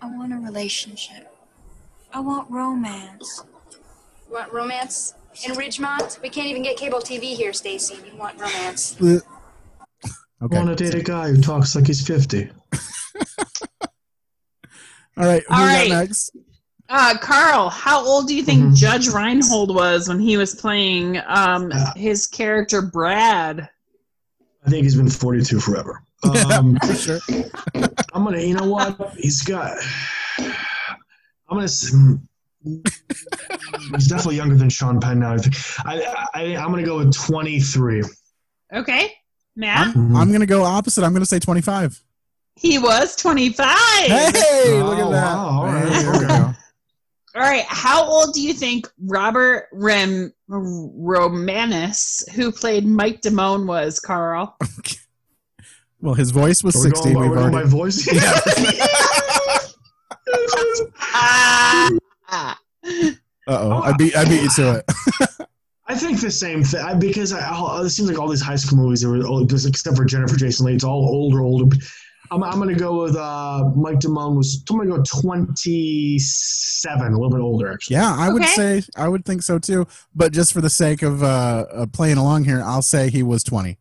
[0.00, 1.30] I want a relationship.
[2.12, 3.42] I want romance.
[4.28, 5.12] You want romance
[5.44, 6.20] in Ridgemont?
[6.22, 7.96] We can't even get cable TV here, Stacy.
[8.10, 8.96] You want romance?
[10.42, 10.56] Okay.
[10.56, 12.48] I want to date a guy who talks like he's 50.
[15.18, 15.42] All right.
[15.48, 15.88] Who All we right.
[15.90, 16.34] got next?
[16.88, 21.70] Uh, Carl, how old do you think Judge Reinhold was when he was playing um
[21.94, 23.68] his character Brad?
[24.64, 26.02] I think he's been 42 forever.
[26.52, 27.18] Um, sure.
[28.14, 28.40] I'm gonna.
[28.40, 29.14] You know what?
[29.16, 29.76] He's got.
[30.38, 30.54] I'm
[31.50, 31.68] gonna.
[32.66, 32.82] S-
[33.82, 33.94] hmm.
[33.94, 35.36] He's definitely younger than Sean Penn now.
[35.84, 38.02] I, I, I, I'm gonna go with 23.
[38.74, 39.12] Okay,
[39.56, 39.96] Matt.
[39.96, 41.02] I'm, I'm gonna go opposite.
[41.04, 42.00] I'm gonna say 25.
[42.56, 43.66] He was 25.
[44.06, 45.34] Hey, look at Oh, that.
[45.34, 46.26] wow, all right, Hey, there we okay.
[46.26, 46.52] go.
[47.36, 54.00] All right, how old do you think Robert Rem Romanus, who played Mike Damone, was?
[54.00, 54.56] Carl.
[56.00, 57.12] Well, his voice was Are we 60.
[57.14, 57.66] going We've we're going already.
[57.66, 58.06] by voice?
[61.12, 61.88] Ah.
[61.88, 61.90] Uh
[62.32, 63.82] oh.
[63.82, 64.16] I beat.
[64.16, 65.46] I beat you to it.
[65.86, 68.78] I think the same thing because I, all, it seems like all these high school
[68.78, 70.74] movies are old, except for Jennifer Jason Leigh.
[70.74, 71.76] It's all older, older.
[72.30, 74.62] I'm, I'm gonna go with uh, Mike Damone was.
[74.70, 77.94] I'm gonna go 27, a little bit older actually.
[77.94, 79.88] Yeah, I would say I would think so too.
[80.14, 83.42] But just for the sake of uh, uh, playing along here, I'll say he was
[83.42, 83.76] 20.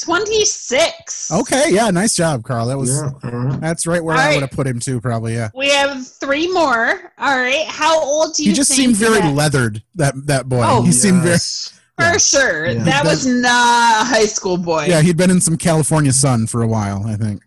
[0.00, 1.30] 26.
[1.32, 1.66] Okay.
[1.70, 1.90] Yeah.
[1.90, 2.66] Nice job, Carl.
[2.66, 3.02] That was.
[3.22, 3.56] Yeah.
[3.60, 4.34] That's right where All I right.
[4.36, 5.00] would have put him too.
[5.00, 5.34] Probably.
[5.34, 5.50] Yeah.
[5.54, 7.12] We have three more.
[7.18, 7.64] All right.
[7.66, 9.82] How old do you He just think seemed very that- leathered.
[9.96, 10.62] That that boy.
[10.64, 11.32] Oh, he seemed very.
[11.34, 11.78] Yes.
[12.00, 12.66] For sure.
[12.68, 12.82] Yeah.
[12.84, 14.86] That was not a high school boy.
[14.86, 17.04] Yeah, he'd been in some California sun for a while.
[17.06, 17.42] I think.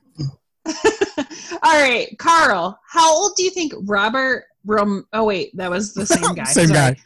[1.63, 2.79] All right, Carl.
[2.87, 5.07] How old do you think Robert Rom?
[5.11, 6.43] Oh wait, that was the same guy.
[6.43, 6.93] Same Sorry.
[6.93, 6.97] guy.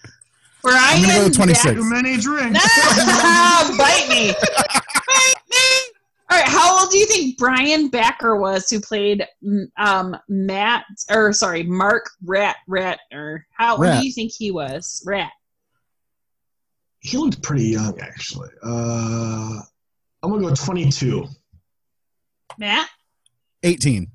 [0.61, 0.77] Brian.
[0.97, 1.63] I'm gonna go with 26.
[1.75, 2.59] Too many drinks.
[2.63, 4.33] Ah, bite me.
[6.29, 6.39] Bite me.
[6.39, 6.49] All right.
[6.49, 11.63] How old do you think Brian Backer was, who played mm, um Matt or sorry
[11.63, 13.41] Mark Rat Ratner?
[13.51, 14.01] How old Rat.
[14.01, 15.03] do you think he was?
[15.05, 15.31] Rat.
[16.99, 18.49] He looked pretty young actually.
[18.63, 19.59] Uh,
[20.23, 21.25] I'm gonna go 22.
[22.57, 22.89] Matt.
[23.63, 24.07] 18.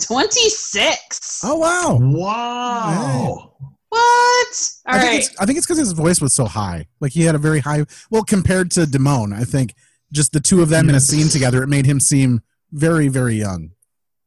[0.00, 1.42] Twenty six.
[1.44, 1.98] Oh wow.
[2.00, 3.52] Wow.
[3.90, 4.70] What?
[4.86, 5.18] All I think right.
[5.18, 6.86] it's I think it's because his voice was so high.
[7.00, 7.84] Like he had a very high.
[8.10, 9.74] Well, compared to Damone, I think
[10.12, 12.42] just the two of them in a scene together, it made him seem
[12.72, 13.72] very very young.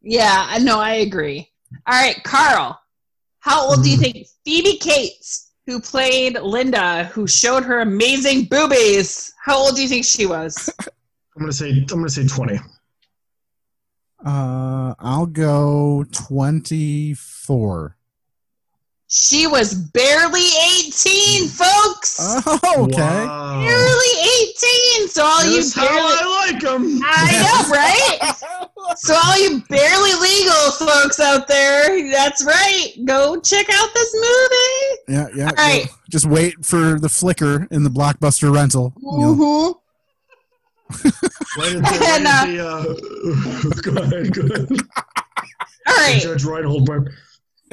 [0.02, 0.80] Yeah, I know.
[0.80, 1.50] I agree.
[1.88, 2.80] All right, Carl.
[3.40, 9.34] How old do you think Phoebe Cates, who played Linda, who showed her amazing boobies,
[9.44, 10.70] how old do you think she was?
[11.36, 12.60] I'm gonna say I'm gonna say 20.
[14.26, 17.98] Uh, I'll go 24.
[19.16, 20.48] She was barely
[20.88, 22.18] 18, folks.
[22.48, 22.60] Oh,
[22.90, 23.00] okay.
[23.00, 23.62] Wow.
[23.62, 24.14] Barely
[24.98, 25.08] 18.
[25.10, 27.00] So all you That's how barely I like them.
[27.06, 27.70] I know,
[28.90, 28.98] right?
[28.98, 32.88] so all you barely legal folks out there, that's right.
[33.06, 34.98] Go check out this movie.
[35.10, 35.50] Yeah, yeah.
[35.50, 35.86] All right.
[36.10, 38.94] Just wait for the flicker in the blockbuster rental.
[39.00, 39.36] You know.
[39.36, 39.76] Mhm.
[41.60, 44.70] Right at And, at the uh, go ahead, go ahead.
[45.88, 46.20] All right.
[46.20, 46.88] Judge Reinhold.
[46.88, 47.04] but-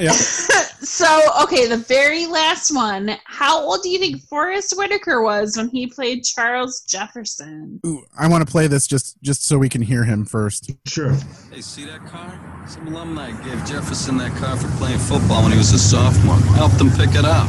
[0.01, 0.12] Yeah.
[0.12, 3.16] so, okay, the very last one.
[3.24, 7.80] How old do you think Forest Whitaker was when he played Charles Jefferson?
[7.84, 10.70] Ooh, I want to play this just just so we can hear him first.
[10.86, 11.12] Sure.
[11.53, 12.40] Hey, see that car?
[12.66, 16.36] Some alumni gave Jefferson that car for playing football when he was a sophomore.
[16.57, 17.48] Helped him pick it up.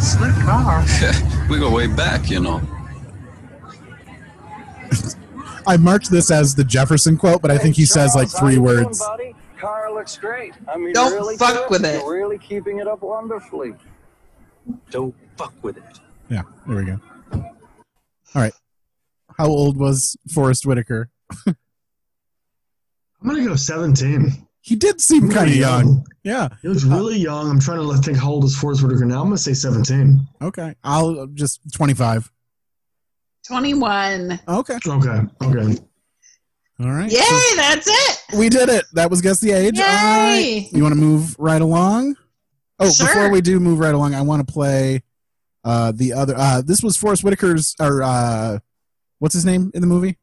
[0.00, 0.84] Slick car.
[1.50, 2.60] we go way back, you know.
[5.66, 9.00] I marked this as the Jefferson quote, but I think he says like three words.
[9.00, 9.31] buddy?
[9.62, 10.54] Car looks great.
[10.66, 11.70] I mean, Don't really fuck good.
[11.70, 12.02] with it.
[12.02, 13.74] You're really keeping it up wonderfully.
[14.90, 16.00] Don't fuck with it.
[16.28, 16.98] Yeah, there we go.
[17.32, 17.52] All
[18.34, 18.52] right.
[19.38, 21.10] How old was Forest Whitaker?
[21.46, 21.54] I'm
[23.24, 24.48] gonna go 17.
[24.62, 25.86] He did seem kind of young.
[25.86, 26.06] young.
[26.24, 26.48] Yeah.
[26.60, 27.48] He looks really young.
[27.48, 29.20] I'm trying to think how old is Forest Whitaker now.
[29.20, 30.26] I'm gonna say 17.
[30.42, 30.74] Okay.
[30.82, 32.32] I'll just 25.
[33.46, 34.40] 21.
[34.48, 34.78] Okay.
[34.88, 35.20] Okay.
[35.40, 35.78] Okay.
[36.82, 37.10] All right.
[37.10, 38.38] Yay, so that's it.
[38.38, 38.84] we did it.
[38.94, 39.78] That was guess the age.
[39.78, 40.38] All right.
[40.38, 40.68] Yay.
[40.72, 42.16] You want to move right along?
[42.78, 43.06] Oh, Sure.
[43.06, 45.02] before we do move right along, I want to play
[45.64, 48.58] uh the other uh this was Forest Whitaker's or uh
[49.20, 50.18] what's his name in the movie?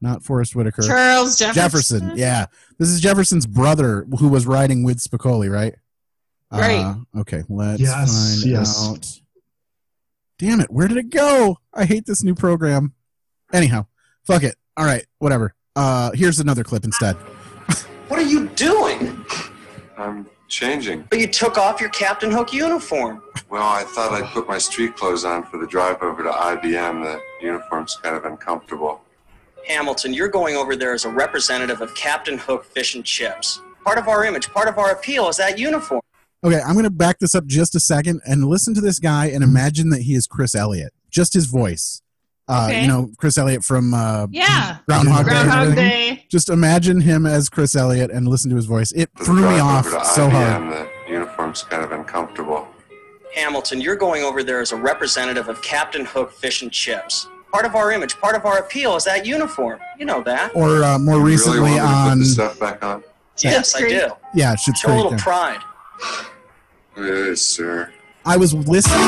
[0.00, 0.82] Not Forest Whitaker.
[0.82, 2.12] Charles Jefferson.
[2.14, 2.46] Yeah.
[2.78, 5.74] This is Jefferson's brother who was riding with Spicoli, right?
[6.52, 6.78] Right.
[7.16, 8.88] Uh, okay, let's Yes, find yes.
[8.88, 9.20] out.
[10.38, 11.58] Damn it, where did it go?
[11.74, 12.94] I hate this new program.
[13.52, 13.86] Anyhow,
[14.24, 14.54] fuck it.
[14.78, 15.54] All right, whatever.
[15.76, 17.16] Uh here's another clip instead.
[18.08, 19.24] What are you doing?
[19.98, 21.04] I'm changing.
[21.10, 23.22] But you took off your Captain Hook uniform.
[23.50, 27.02] Well, I thought I'd put my street clothes on for the drive over to IBM.
[27.02, 29.02] The uniform's kind of uncomfortable.
[29.66, 33.60] Hamilton, you're going over there as a representative of Captain Hook Fish and Chips.
[33.84, 36.00] Part of our image, part of our appeal is that uniform.
[36.44, 39.26] Okay, I'm going to back this up just a second and listen to this guy
[39.26, 40.92] and imagine that he is Chris Elliott.
[41.10, 42.00] Just his voice.
[42.48, 42.82] Uh, Okay.
[42.82, 44.78] You know, Chris Elliott from uh, Yeah.
[44.86, 46.14] Groundhog, Day Groundhog everything.
[46.16, 46.26] Day.
[46.28, 48.90] Just imagine him as Chris Elliott and listen to his voice.
[48.92, 50.62] It the threw me off over to so hard.
[50.62, 50.70] IBM,
[51.06, 52.66] the uniform's kind of uncomfortable.
[53.34, 57.28] Hamilton, you're going over there as a representative of Captain Hook Fish and Chips.
[57.52, 59.78] Part of our image, part of our appeal is that uniform.
[59.98, 60.54] You know that.
[60.54, 63.02] Or uh, more You recently really want put on, the stuff back on?
[63.42, 64.08] Yes, I do.
[64.34, 65.18] yeah, Schitt's Show a little yeah.
[65.18, 65.60] pride.
[66.96, 67.92] Yes, sir.
[68.24, 68.98] I was listening.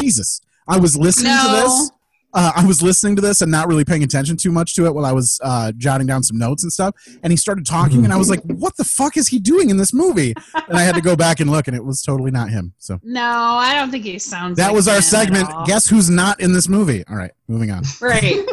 [0.00, 1.90] Jesus, I was listening to this.
[2.32, 4.94] Uh, I was listening to this and not really paying attention too much to it
[4.94, 6.94] while I was uh, jotting down some notes and stuff.
[7.22, 9.76] And he started talking, and I was like, "What the fuck is he doing in
[9.76, 10.34] this movie?"
[10.68, 12.72] And I had to go back and look, and it was totally not him.
[12.78, 14.56] So No, I don't think he sounds.
[14.58, 15.48] that like was our at segment.
[15.66, 17.04] Guess who's not in this movie?
[17.08, 17.82] All right, moving on.
[18.00, 18.34] Right.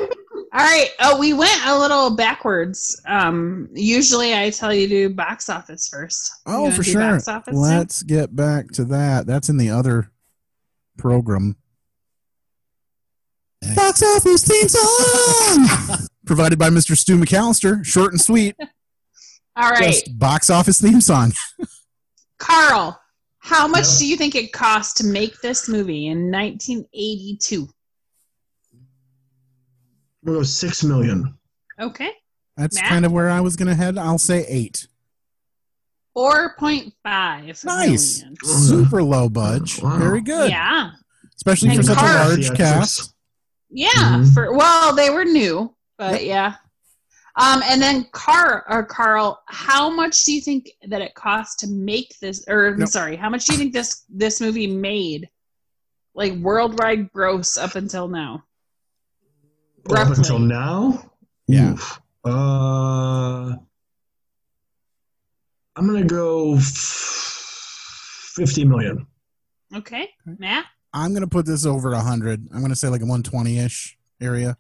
[0.54, 0.90] All right.
[1.02, 3.00] Oh, we went a little backwards.
[3.06, 6.32] Um, usually I tell you to do box office first.
[6.48, 7.02] Oh, for sure.
[7.02, 7.54] Box office?
[7.56, 9.28] Let's get back to that.
[9.28, 10.10] That's in the other
[10.98, 11.58] program.
[13.76, 16.96] Box office theme song provided by Mr.
[16.98, 17.84] Stu McAllister.
[17.86, 18.56] Short and sweet.
[19.56, 21.34] All right, Just box office theme song.
[22.38, 23.00] Carl.
[23.40, 27.68] How much do you think it cost to make this movie in 1982?
[30.24, 31.38] We'll go six million.
[31.80, 32.10] Okay,
[32.58, 32.90] That's Matt?
[32.90, 33.98] kind of where I was gonna head.
[33.98, 34.88] I'll say eight.
[36.16, 36.92] 4.5.
[37.64, 38.20] Nice.
[38.24, 38.36] million.
[38.44, 39.82] Super low budge.
[39.82, 39.98] Wow.
[40.00, 40.50] Very good.
[40.50, 40.90] Yeah.
[41.36, 43.14] Especially And for such a large cast.
[43.70, 43.90] Yeah.
[43.94, 44.34] Mhm.
[44.34, 46.56] For well, they were new, but yeah.
[47.40, 51.68] Um, and then Carl or Carl, how much do you think that it cost to
[51.68, 52.44] make this?
[52.48, 52.90] Or I'm Nope.
[52.90, 55.30] sorry, how much do you think this this movie made,
[56.16, 58.44] like worldwide gross up until now?
[59.92, 61.12] Up until now?
[61.48, 61.74] Yeah.
[61.74, 62.02] Oof.
[62.26, 63.56] Uh,
[65.76, 66.58] I'm gonna go
[68.36, 69.06] fifty million.
[69.76, 70.66] Okay, Matt.
[71.04, 72.48] I'm gonna put this over hundred.
[72.54, 74.58] I'm gonna say like a 120 ish area.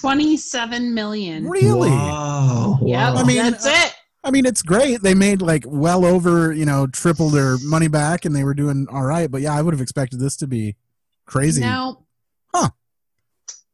[0.00, 1.48] Twenty-seven million.
[1.48, 1.90] Really?
[1.90, 2.78] Wow.
[2.82, 3.16] Yep.
[3.16, 3.94] I mean, that's uh, it.
[4.22, 5.02] I mean, it's great.
[5.02, 8.86] They made like well over, you know, triple their money back, and they were doing
[8.90, 9.30] all right.
[9.30, 10.76] But yeah, I would have expected this to be
[11.26, 11.62] crazy.
[11.62, 12.04] No.
[12.54, 12.70] Huh.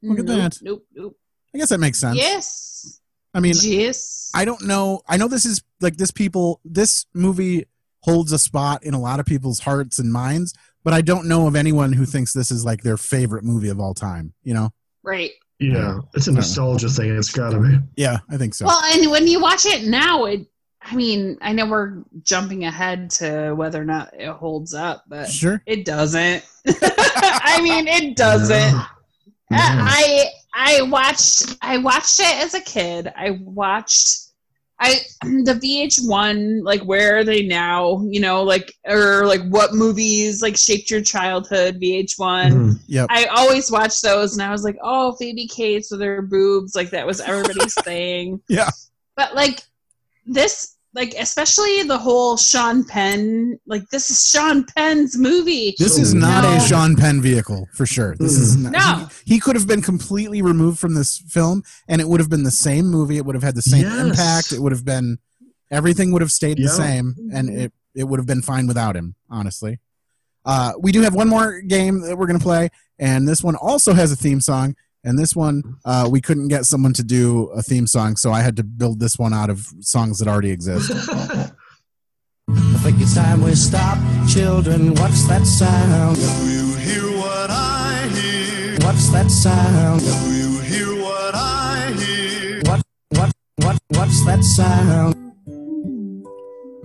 [0.03, 0.59] Look at that.
[0.63, 0.87] Nope.
[0.95, 1.17] Nope.
[1.55, 2.17] I guess that makes sense.
[2.17, 3.01] Yes.
[3.35, 4.31] I mean, yes.
[4.35, 5.03] I don't know.
[5.07, 6.61] I know this is like this people.
[6.65, 7.67] This movie
[8.01, 10.55] holds a spot in a lot of people's hearts and minds,
[10.87, 13.81] but I don't know of anyone who thinks this is like their favorite movie of
[13.81, 14.33] all time.
[14.45, 14.71] You know?
[15.03, 15.33] Right.
[15.59, 17.17] Yeah, it's a nostalgia thing.
[17.17, 17.79] It's got to be.
[17.97, 18.67] Yeah, I think so.
[18.67, 20.47] Well, and when you watch it now, it.
[20.81, 25.29] I mean, I know we're jumping ahead to whether or not it holds up, but
[25.29, 25.61] Sure.
[25.67, 26.45] it doesn't.
[26.69, 28.81] I mean, it doesn't.
[29.51, 33.13] I I watched I watched it as a kid.
[33.17, 34.26] I watched
[34.79, 38.03] I the VH1 like where are they now?
[38.09, 41.81] You know, like or like what movies like shaped your childhood?
[41.81, 42.53] VH1.
[42.53, 42.79] Mhm.
[42.87, 43.07] Yep.
[43.11, 46.91] I always watched those, and I was like, oh, Phoebe Cates with her boobs, like
[46.91, 48.41] that was everybody's thing.
[48.49, 48.71] Yeah.
[49.17, 49.63] But like
[50.27, 55.75] this, like especially the whole Sean Penn, like this is Sean Penn's movie.
[55.79, 56.57] This is not No.
[56.57, 58.17] a Sean Penn vehicle for sure.
[58.19, 59.09] This is not, No.
[59.27, 62.45] he, he could have been completely removed from this film, and it would have been
[62.45, 63.19] the same movie.
[63.19, 64.07] It would have had the same Yes.
[64.07, 64.53] impact.
[64.53, 65.19] It would have been
[65.71, 66.69] everything would have stayed Yeah.
[66.69, 69.15] the same, and it it would have been fine without him.
[69.31, 69.79] Honestly,
[70.47, 73.93] uh, we do have one more game that we're gonna play, and this one also
[73.93, 74.75] has a theme song.
[75.07, 78.41] And this one, uh, we couldn't get someone to do a theme song, so I
[78.41, 80.91] had to build this one out of songs that already exist.
[81.21, 81.53] I
[82.83, 83.99] think it's time we stop.
[84.29, 86.17] Children, what's that sound?
[86.17, 88.79] Do you hear what I hear?
[88.81, 90.01] What's that sound?
[90.01, 92.63] Do you hear what I hear?
[92.65, 93.33] What, what,
[93.63, 95.15] what, what's that sound?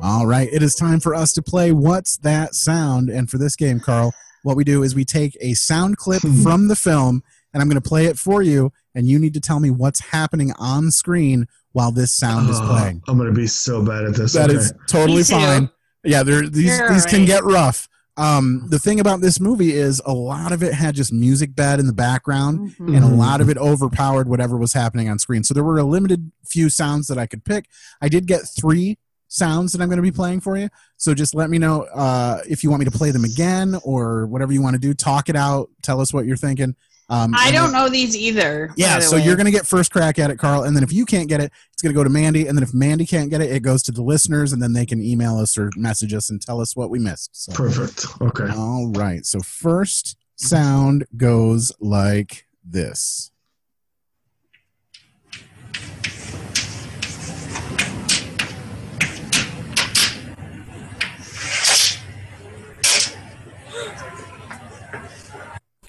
[0.04, 3.10] All right, it is time for us to play What's That Sound?
[3.10, 4.14] And for this game, Carl,
[4.44, 7.24] what we do is we take a sound clip from the film
[7.54, 10.00] and I'm going to play it for you, and you need to tell me what's
[10.00, 13.02] happening on screen while this sound is Oh, playing.
[13.08, 14.34] I'm gonna be so bad at this.
[14.34, 14.60] That okay.
[14.60, 15.70] is totally fine.
[16.04, 17.88] Yeah, these You're these can get rough.
[18.18, 21.80] Um, the thing about this movie is a lot of it had just music bed
[21.80, 22.96] in the background, Mhm.
[22.98, 25.44] and a lot of it overpowered whatever was happening on screen.
[25.46, 27.68] So there were a limited few sounds that I could pick.
[28.02, 28.98] I did get three
[29.30, 30.68] sounds that I'm going to be playing for you.
[30.98, 34.28] So just let me know uh, if you want me to play them again or
[34.28, 34.94] whatever you want to do.
[34.94, 35.70] Talk it out.
[35.82, 36.76] Tell us what you're thinking.
[37.12, 38.72] Um, I don't know these either.
[38.78, 39.26] Yeah, the so way.
[39.26, 40.64] you're going to get first crack at it, Carl.
[40.64, 42.48] And then if you can't get it, it's going to go to Mandy.
[42.48, 44.86] And then if Mandy can't get it, it goes to the listeners, and then they
[44.86, 47.32] can email us or message us and tell us what we missed.
[47.34, 48.06] So, Perfect.
[48.22, 48.48] Okay.
[48.56, 49.26] all right.
[49.26, 53.32] So first sound goes like this.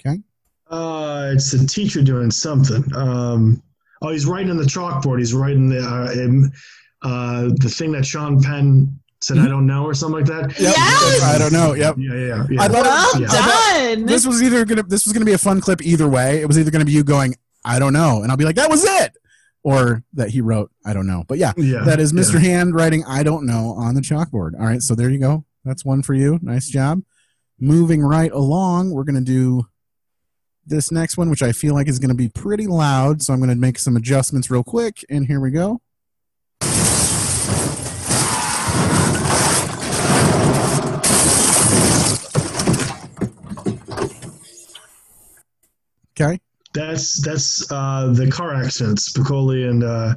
[0.05, 0.19] Okay.
[0.73, 2.83] Uh, it's the teacher doing something.
[2.95, 3.61] Um,
[4.01, 5.19] oh, he's writing on the chalkboard.
[5.19, 6.51] He's writing the uh, in,
[7.03, 10.59] uh, the thing that Sean Penn said, "I don't know" or something like that.
[10.59, 10.73] Yep.
[10.75, 11.73] I don't know.
[11.73, 11.95] Yep.
[11.99, 12.61] Yeah, yeah, yeah.
[12.61, 14.05] I thought, Well I thought done.
[14.05, 16.41] this was either gonna this was gonna be a fun clip either way.
[16.41, 18.69] It was either gonna be you going, I don't know, and I'll be like, that
[18.69, 19.15] was it,
[19.63, 21.23] or that he wrote, I don't know.
[21.27, 22.33] But yeah, Yeah, that is Mr.
[22.33, 22.39] yeah.
[22.49, 24.59] Hand writing, I don't know on the chalkboard.
[24.59, 25.45] All right, so there you go.
[25.63, 26.39] That's one for you.
[26.41, 27.01] Nice job.
[27.59, 29.67] Moving right along, we're gonna do
[30.65, 33.21] this next one, which I feel like is gonna be pretty loud.
[33.21, 35.81] So I'm gonna make some adjustments real quick, and here we go.
[46.19, 46.39] Okay.
[46.73, 48.97] That's that's uh, the car accident.
[48.99, 50.15] Spicoli and uh,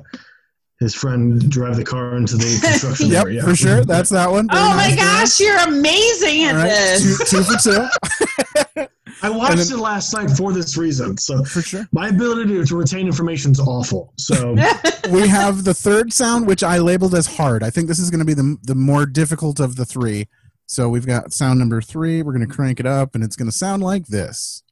[0.80, 3.09] his friend drive the car into the construction.
[3.09, 3.42] Yep, area.
[3.42, 3.84] for sure.
[3.84, 4.49] That's that one.
[4.49, 5.05] Very Oh my nice, Dan.
[5.20, 7.30] gosh, you're amazing at All right, this.
[7.30, 8.86] two, two for two.
[9.22, 11.16] I watched then- it last night for this reason.
[11.18, 11.88] So For sure.
[11.92, 14.12] my ability to, retain information is awful.
[14.18, 14.52] So
[15.10, 17.62] we have the third sound, which I labeled as hard.
[17.62, 20.28] I think this is going to be the the more difficult of the three.
[20.66, 22.22] So we've got sound number three.
[22.22, 24.62] We're going to crank it up, and it's going to sound like this.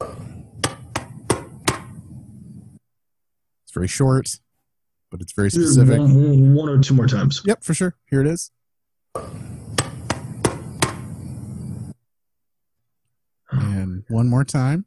[0.00, 0.12] It's
[3.74, 4.38] very short,
[5.10, 5.98] but it's very specific.
[6.00, 7.42] one or two more times.
[7.44, 7.94] Yep, for sure.
[8.10, 8.50] Here it is.
[13.54, 14.86] And one more time.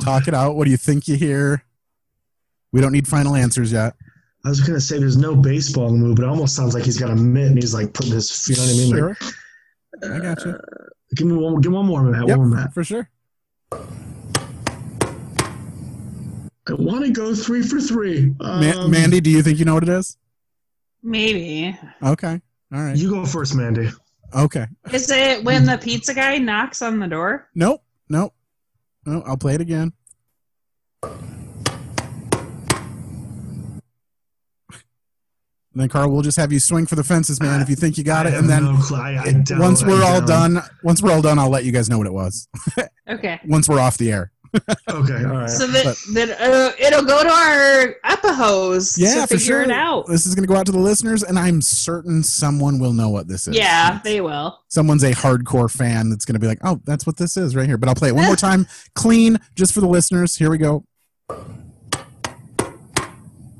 [0.00, 0.54] Talk it out.
[0.56, 1.64] What do you think you hear?
[2.72, 3.94] We don't need final answers yet.
[4.44, 6.84] I was gonna say there's no baseball in the movie, but it almost sounds like
[6.84, 8.46] he's got a mitt and he's like putting his.
[8.48, 8.90] You know what I mean?
[8.90, 9.16] Sure.
[10.00, 10.56] Like, I got you.
[11.16, 11.60] give me one.
[11.60, 12.14] Give one more.
[12.26, 13.08] Yep, One more, for sure.
[13.72, 13.78] I
[16.74, 18.32] want to go three for three.
[18.38, 20.16] Ma- Um, Mandy, do you think you know what it is?
[21.02, 21.78] Maybe.
[22.02, 22.40] Okay.
[22.72, 22.96] All right.
[22.96, 23.88] You go first, Mandy.
[24.34, 24.66] Okay.
[24.92, 27.48] Is it when the pizza guy knocks on the door?
[27.54, 27.82] Nope.
[28.08, 28.34] Nope.
[29.06, 29.92] No, I'll play it again.
[35.74, 37.60] And then Carl, we'll just have you swing for the fences, man.
[37.60, 38.80] If you think you got I it, and then no.
[38.96, 41.72] I- I it- once we're I all done, once we're all done, I'll let you
[41.72, 42.48] guys know what it was.
[43.08, 43.40] Okay.
[43.46, 44.30] once we're off the air.
[44.88, 45.24] Okay.
[45.24, 45.50] All right.
[45.50, 49.62] So then, But- that uh, it'll go to our epihose Yeah, to for figure sure.
[49.62, 50.06] it out.
[50.06, 53.10] This is going to go out to the listeners, and I'm certain someone will know
[53.10, 53.56] what this is.
[53.56, 54.58] Yeah, they will.
[54.68, 57.66] someone's a hardcore fan that's going to be like, "Oh, that's what this is right
[57.66, 60.36] here." But I'll play it one more time, clean, just for the listeners.
[60.36, 60.84] Here we go.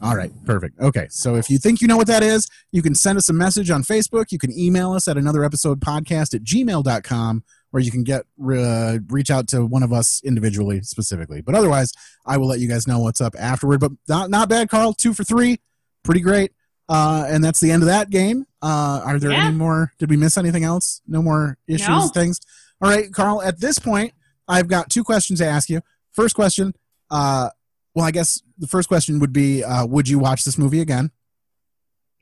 [0.00, 0.78] All right, perfect.
[0.78, 3.32] Okay, so if you think you know what that is, you can send us a
[3.32, 4.26] message on Facebook.
[4.30, 7.42] You can email us at another episode podcast at gmail.com,
[7.72, 11.40] or you can get uh, reach out to one of us individually, specifically.
[11.42, 11.92] But otherwise,
[12.26, 13.80] I will let you guys know what's up afterward.
[13.80, 14.92] But not not bad, Carl.
[14.94, 15.60] Two for three,
[16.02, 16.52] pretty great.
[16.88, 18.46] Uh, and that's the end of that game.
[18.62, 19.46] Uh, are there Yeah.
[19.48, 19.92] any more?
[19.98, 21.02] Did we miss anything else?
[21.06, 22.08] No more issues, No.
[22.08, 22.40] things.
[22.80, 23.42] All right, Carl.
[23.42, 24.14] At this point,
[24.48, 25.82] I've got two questions to ask you.
[26.12, 26.74] First question.
[27.10, 27.50] Uh,
[27.94, 31.10] well, I guess the first question would be: uh, Would you watch this movie again?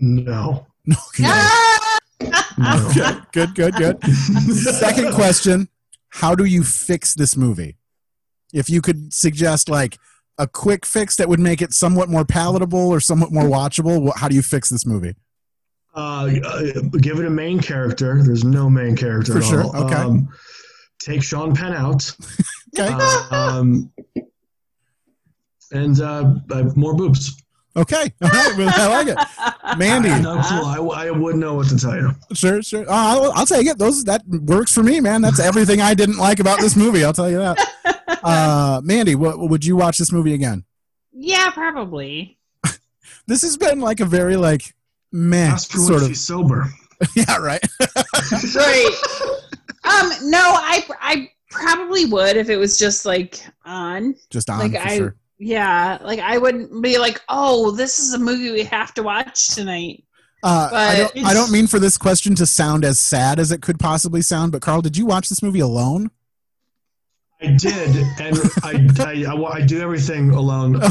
[0.01, 0.67] No.
[2.59, 4.05] Okay, good, good, good.
[4.05, 5.69] Second question:
[6.11, 7.77] How do you fix this movie?
[8.53, 9.99] If you could suggest like
[10.39, 14.29] a quick fix that would make it somewhat more palatable or somewhat more watchable, how
[14.29, 15.15] do you fix this movie?
[15.95, 16.63] Uh, uh,
[17.01, 18.23] give it a main character.
[18.23, 19.77] There's no main character For at sure, all.
[19.85, 19.95] okay.
[19.95, 20.29] Um,
[21.01, 22.15] take Sean Penn out.
[22.79, 22.93] Okay.
[23.31, 23.91] um,
[25.73, 27.43] and uh, uh, more boobs.
[27.77, 29.79] Okay, all right, well, I like it.
[29.79, 30.91] Mandy, I no clue.
[30.91, 32.11] I, I wouldn't know what to tell you.
[32.33, 32.83] Sure, sure.
[32.89, 33.77] Uh, I'll, I'll take it.
[33.77, 35.21] Those that works for me, man.
[35.21, 37.05] That's everything I didn't like about this movie.
[37.05, 37.59] I'll tell you that.
[38.23, 40.65] Uh, Mandy, what, would you watch this movie again?
[41.13, 42.39] Yeah, probably.
[43.29, 44.75] This has been like a very like
[45.13, 46.09] meh Ask her sort of.
[46.09, 46.69] she's sober.
[47.17, 47.61] yeah, right.
[48.55, 49.01] right.
[49.85, 54.15] Um, no, I I probably would if it was just like on.
[54.31, 55.17] Just on like for I sure.
[55.39, 59.55] Yeah, like I wouldn't be like, oh, this is a movie we have to watch
[59.55, 60.05] tonight.
[60.43, 61.27] Uh, I don't.
[61.27, 64.53] I don't mean for this question to sound as sad as it could possibly sound,
[64.53, 66.11] but Carl, did you watch this movie alone?
[67.41, 70.81] I did, and I, I, I, I do everything alone.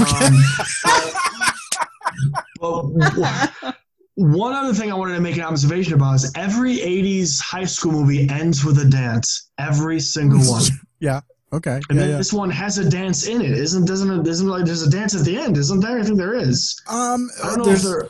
[2.61, 3.73] Um, but w-
[4.15, 7.91] one other thing I wanted to make an observation about is every '80s high school
[7.91, 9.51] movie ends with a dance.
[9.57, 10.63] Every single one.
[11.01, 11.21] Yeah.
[11.55, 11.79] Okay.
[11.89, 12.17] And Yeah, then yeah.
[12.17, 13.51] this one has a dance in it.
[13.51, 15.57] Isn't doesn't it, isn't like there's a dance at the end?
[15.57, 15.99] Isn't there?
[15.99, 16.81] I think there is.
[16.87, 18.09] Um, I don't know there's- if there.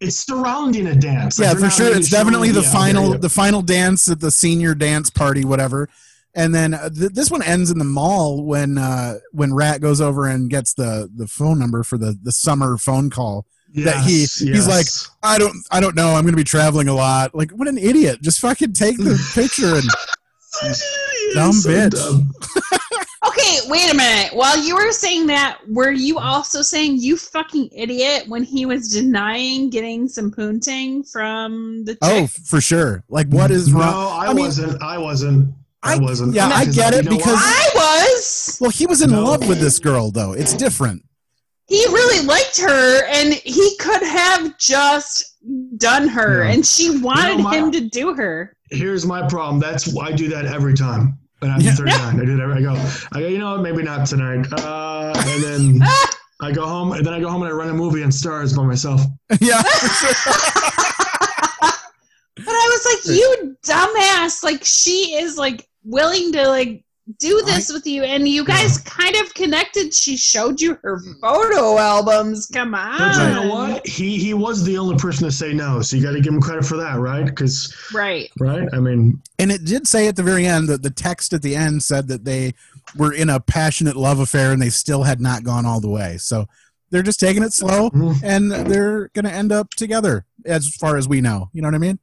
[0.00, 1.38] It's surrounding a dance.
[1.38, 1.96] Yeah, they're for sure.
[1.96, 5.88] It's definitely showing- the final, yeah, the final dance at the senior dance party, whatever.
[6.34, 10.00] And then uh, th- this one ends in the mall when uh, when Rat goes
[10.00, 13.46] over and gets the the phone number for the the summer phone call.
[13.76, 14.86] that he Yes, he's like.
[15.22, 16.08] I don't I don't know.
[16.16, 17.34] I'm going to be traveling a lot.
[17.34, 18.20] Like, what an idiot!
[18.20, 19.84] Just fucking take the picture and
[21.34, 21.90] dumb so bitch.
[21.90, 22.32] dumb.
[23.26, 24.34] Okay, wait a minute.
[24.36, 28.90] While you were saying that, were you also saying you fucking idiot when he was
[28.92, 32.22] denying getting some poonting from the oh, chick?
[32.24, 33.02] Oh, for sure.
[33.08, 34.20] Like, what is No, wrong?
[34.26, 34.82] I, wasn't.
[34.82, 35.54] I wasn't.
[35.82, 36.34] I, wasn't.
[36.34, 38.58] Yeah, I get it because I was.
[38.60, 40.34] well, he was in love with this girl though.
[40.34, 41.02] It's different.
[41.66, 45.38] He really liked her, and he could have just
[45.78, 46.52] done her, Yeah.
[46.52, 48.54] and she wanted You know, my- him to do her.
[48.74, 49.60] Here's my problem.
[49.60, 51.18] That's I do that every time.
[51.42, 52.20] And I'm 39.
[52.20, 52.42] I do that.
[52.42, 52.72] Every, I go.
[53.12, 53.26] I go.
[53.26, 53.62] You know what?
[53.62, 54.46] Maybe not tonight.
[54.52, 55.88] Uh, and then
[56.40, 56.92] I go home.
[56.92, 59.00] And then I go home and I run a movie and stars by myself.
[59.40, 59.62] yeah.
[62.36, 64.42] But I was like, you dumbass!
[64.42, 66.84] Like she is like willing to like
[67.18, 69.92] do this with you, and you guys kind of connected.
[69.92, 72.46] She showed you her photo albums.
[72.46, 73.86] Come on, But you know what?
[73.86, 75.82] He he was the only person to say no.
[75.82, 77.26] So you got to give him credit for that, right?
[77.26, 78.30] Because Right.
[78.40, 78.66] right.
[78.72, 81.54] I mean, And it did say at the very end that the text at the
[81.54, 82.54] end said that they
[82.96, 86.16] were in a passionate love affair and they still had not gone all the way.
[86.16, 86.46] So
[86.90, 88.24] they're just taking it slow Mm-hmm.
[88.24, 91.50] and they're going to end up together as far as we know.
[91.52, 91.98] You know what I mean?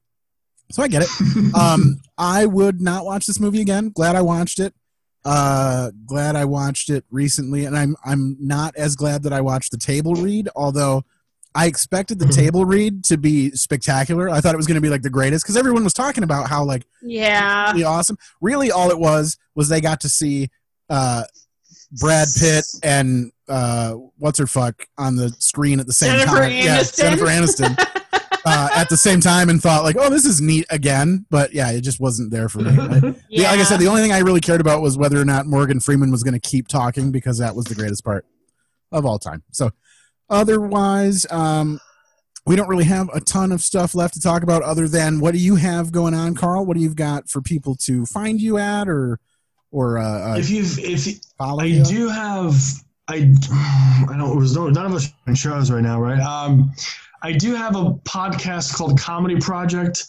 [0.71, 1.09] So I get it.
[1.55, 3.89] um, I would not watch this movie again.
[3.89, 4.73] Glad I watched it.
[5.23, 9.71] Uh, glad I watched it recently, and I'm I'm not as glad that I watched
[9.71, 10.49] the table read.
[10.55, 11.03] Although
[11.53, 14.29] I expected the table read to be spectacular.
[14.29, 16.49] I thought it was going to be like the greatest because everyone was talking about
[16.49, 17.71] how like Yeah.
[17.71, 18.17] really awesome.
[18.39, 20.49] Really, all it was was they got to see
[20.89, 21.23] uh,
[21.99, 26.51] Brad Pitt and uh, what's her fuck on the screen at the same Jennifer time.
[26.53, 27.77] Yeah, Jennifer Aniston.
[28.45, 31.71] uh, at the same time, and thought like, "Oh, this is neat again," but yeah,
[31.71, 32.69] it just wasn't there for me.
[32.79, 35.25] I- the- like I said, the only thing I really cared about was whether or
[35.25, 38.25] not Morgan Freeman was going to keep talking because that was the greatest part
[38.91, 39.43] of all time.
[39.51, 39.71] So,
[40.29, 41.79] otherwise, um,
[42.45, 45.33] we don't really have a ton of stuff left to talk about other than what
[45.33, 46.65] do you have going on, Carl?
[46.65, 49.19] What do you've got for people to find you at or
[49.71, 51.83] or uh, uh, if you've if you- follow I you?
[51.83, 52.55] do have
[53.07, 53.31] I
[54.09, 56.19] I don't it was no none of us are in shows right now, right?
[56.19, 56.71] Um,
[57.23, 60.05] I do have a podcast called Comedy Project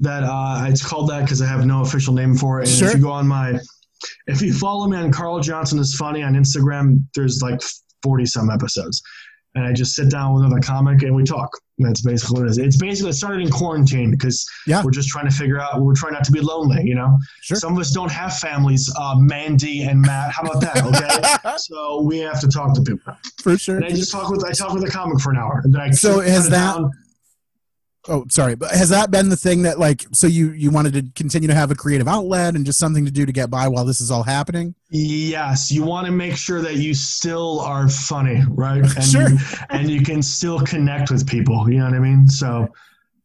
[0.00, 2.68] that uh, it's called that because I have no official name for it.
[2.68, 2.88] And Sure.
[2.88, 3.58] if you go on my
[4.26, 7.60] if you follow me on Carl Johnson is funny on Instagram, there's like
[8.02, 9.02] forty some episodes.
[9.54, 11.50] And I just sit down with another comic and we talk.
[11.78, 12.58] And that's basically what it is.
[12.58, 14.44] It's basically it started in quarantine because
[14.84, 17.16] we're just trying to figure out we're trying not to be lonely, you know?
[17.42, 20.32] Some of us don't have families, uh, Mandy and Matt.
[20.32, 21.42] How about that?
[21.42, 21.56] Okay.
[21.58, 23.16] so we have to talk to people.
[23.42, 23.76] For sure.
[23.76, 25.60] And I just talk with I talk with a comic for an hour.
[25.64, 26.74] And then I So has that?
[26.74, 26.90] down.
[28.06, 31.02] Oh, sorry, but has that been the thing that like so you you wanted to
[31.14, 33.86] continue to have a creative outlet and just something to do to get by while
[33.86, 34.74] this is all happening?
[34.90, 38.82] Yes, you want to make sure that you still are funny, right?
[38.96, 39.30] And Sure.
[39.30, 39.38] You,
[39.70, 41.70] and you can still connect with people.
[41.70, 42.28] You know what I mean?
[42.28, 42.68] So,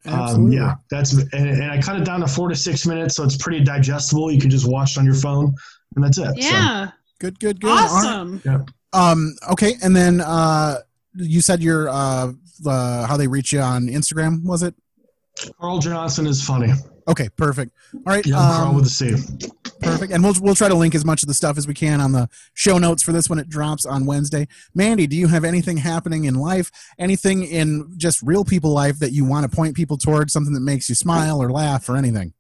[0.06, 3.24] um, yeah, that's and, and I cut it down to four to six minutes, so
[3.26, 4.32] it's pretty digestible.
[4.32, 5.54] You can just watch it on your phone,
[5.98, 6.28] and that's it.
[6.28, 6.92] So, Yeah.
[7.20, 7.70] Good, good, good.
[7.70, 7.90] All right.
[7.90, 8.42] Awesome.
[8.46, 8.60] yeah.
[8.94, 9.36] Um.
[9.52, 10.78] Okay, and then uh,
[11.16, 12.32] you said your uh,
[12.66, 14.76] uh, how they reach you on Instagram was it?
[15.60, 16.72] Carl Johnson is funny.
[17.08, 17.72] Okay, perfect.
[17.94, 18.26] All right.
[18.26, 19.16] Yeah, Carl um, with a C.
[19.82, 20.12] Perfect.
[20.12, 22.12] And we'll we'll try to link as much of the stuff as we can on
[22.12, 24.48] the show notes for this when it drops on Wednesday.
[24.76, 26.72] Mandy, do you have anything happening in life?
[27.00, 30.34] Anything in just real people life that you want to point people towards?
[30.34, 32.34] Something that makes you smile or laugh or anything?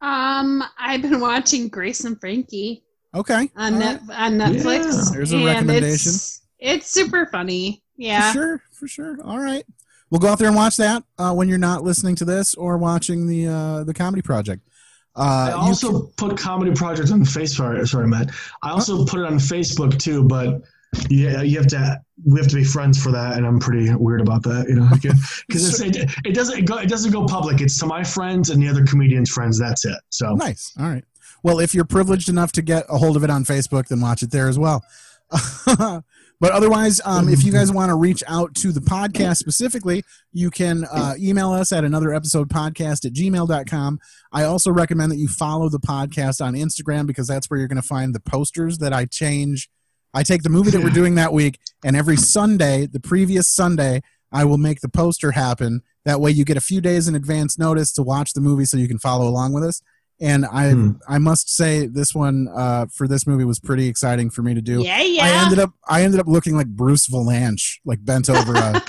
[0.00, 3.50] Um, I've been watching Grace and Frankie Okay.
[3.56, 4.84] on All net, on Netflix.
[4.84, 6.12] Yeah, there's a recommendation.
[6.12, 7.82] It's, it's super funny.
[8.00, 8.32] Yeah.
[8.32, 8.62] For sure.
[8.72, 9.18] For sure.
[9.24, 9.64] All right.
[10.10, 12.78] We'll go out there and watch that uh, when you're not listening to this or
[12.78, 14.66] watching the uh, the comedy project.
[15.14, 17.86] Uh, I you also put Comedy Project on Facebook.
[17.86, 18.30] Sorry, Matt.
[18.62, 20.62] I also put it on Facebook too, but
[21.08, 22.00] Yeah, you have to.
[22.24, 24.66] We have to be friends for that, and I'm pretty weird about that.
[24.68, 24.88] You know,
[25.48, 27.60] because it, it doesn't go it doesn't go public.
[27.60, 29.58] It's to my friends and the other comedians' friends.
[29.58, 29.98] That's it.
[30.08, 30.72] So Nice.
[30.78, 31.04] All right.
[31.42, 34.22] Well, if you're privileged enough to get a hold of it on Facebook, then watch
[34.22, 34.84] it there as well.
[36.40, 40.02] but otherwise, um, if you guys want to reach out to the podcast specifically,
[40.32, 43.98] you can uh, email us at another episode podcast at gmail.com.
[44.32, 47.80] I also recommend that you follow the podcast on Instagram because that's where you're going
[47.80, 49.68] to find the posters that I change.
[50.14, 54.00] I take the movie that we're doing that week, and every Sunday, the previous Sunday,
[54.32, 55.82] I will make the poster happen.
[56.06, 58.78] That way, you get a few days in advance notice to watch the movie so
[58.78, 59.82] you can follow along with us.
[60.20, 60.90] And I, Hmm.
[61.08, 64.60] I must say, this one uh, for this movie was pretty exciting for me to
[64.60, 64.82] do.
[64.82, 65.24] Yeah, yeah.
[65.24, 68.82] I ended up, I ended up looking like Bruce Vilanch, like bent over a,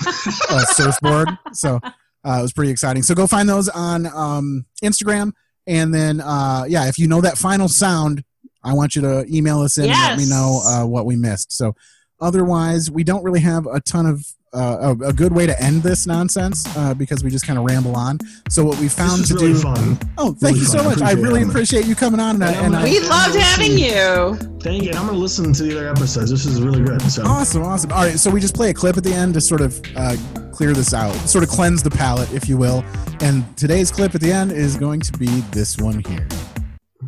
[0.49, 1.29] a surfboard.
[1.53, 1.79] So
[2.25, 3.01] uh, it was pretty exciting.
[3.03, 5.31] So go find those on um, Instagram,
[5.67, 8.23] and then uh, yeah, if you know that final sound,
[8.63, 11.51] I want you to email us in and let me know uh, what we missed.
[11.53, 11.75] So
[12.19, 15.81] otherwise, we don't really have a ton of uh, a, a good way to end
[15.81, 18.19] this nonsense uh, because we just kind of ramble on.
[18.49, 19.59] So what we found is to really do.
[19.59, 19.97] fun.
[20.17, 20.87] Oh, thank Really you so fun.
[20.87, 21.01] I much.
[21.03, 21.47] I really it.
[21.47, 22.35] appreciate you coming on.
[22.35, 24.35] And, I- and I, We loved having you.
[24.59, 24.89] Thank you.
[24.89, 26.31] And I'm going to listen to the other episodes.
[26.31, 27.01] This is really good.
[27.03, 27.91] So Awesome, awesome.
[27.93, 30.15] All right, so we just play a clip at the end to sort of uh,
[30.51, 32.83] clear this out, sort of cleanse the palate, if you will.
[33.21, 36.27] And today's clip at the end is going to be this one here.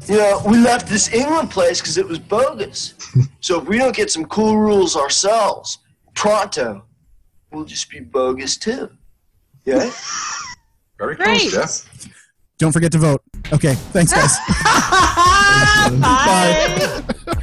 [0.07, 2.93] You know, we left this England place because it was bogus.
[3.41, 5.79] so if we don't get some cool rules ourselves,
[6.15, 6.83] pronto,
[7.53, 8.89] we'll just be bogus too.
[9.65, 9.91] Yeah?
[10.97, 11.51] Very Great.
[11.51, 11.89] Jeff.
[12.57, 13.21] Don't forget to vote.
[13.51, 14.37] Okay, thanks, guys.
[15.99, 17.03] Bye.
[17.25, 17.33] Bye.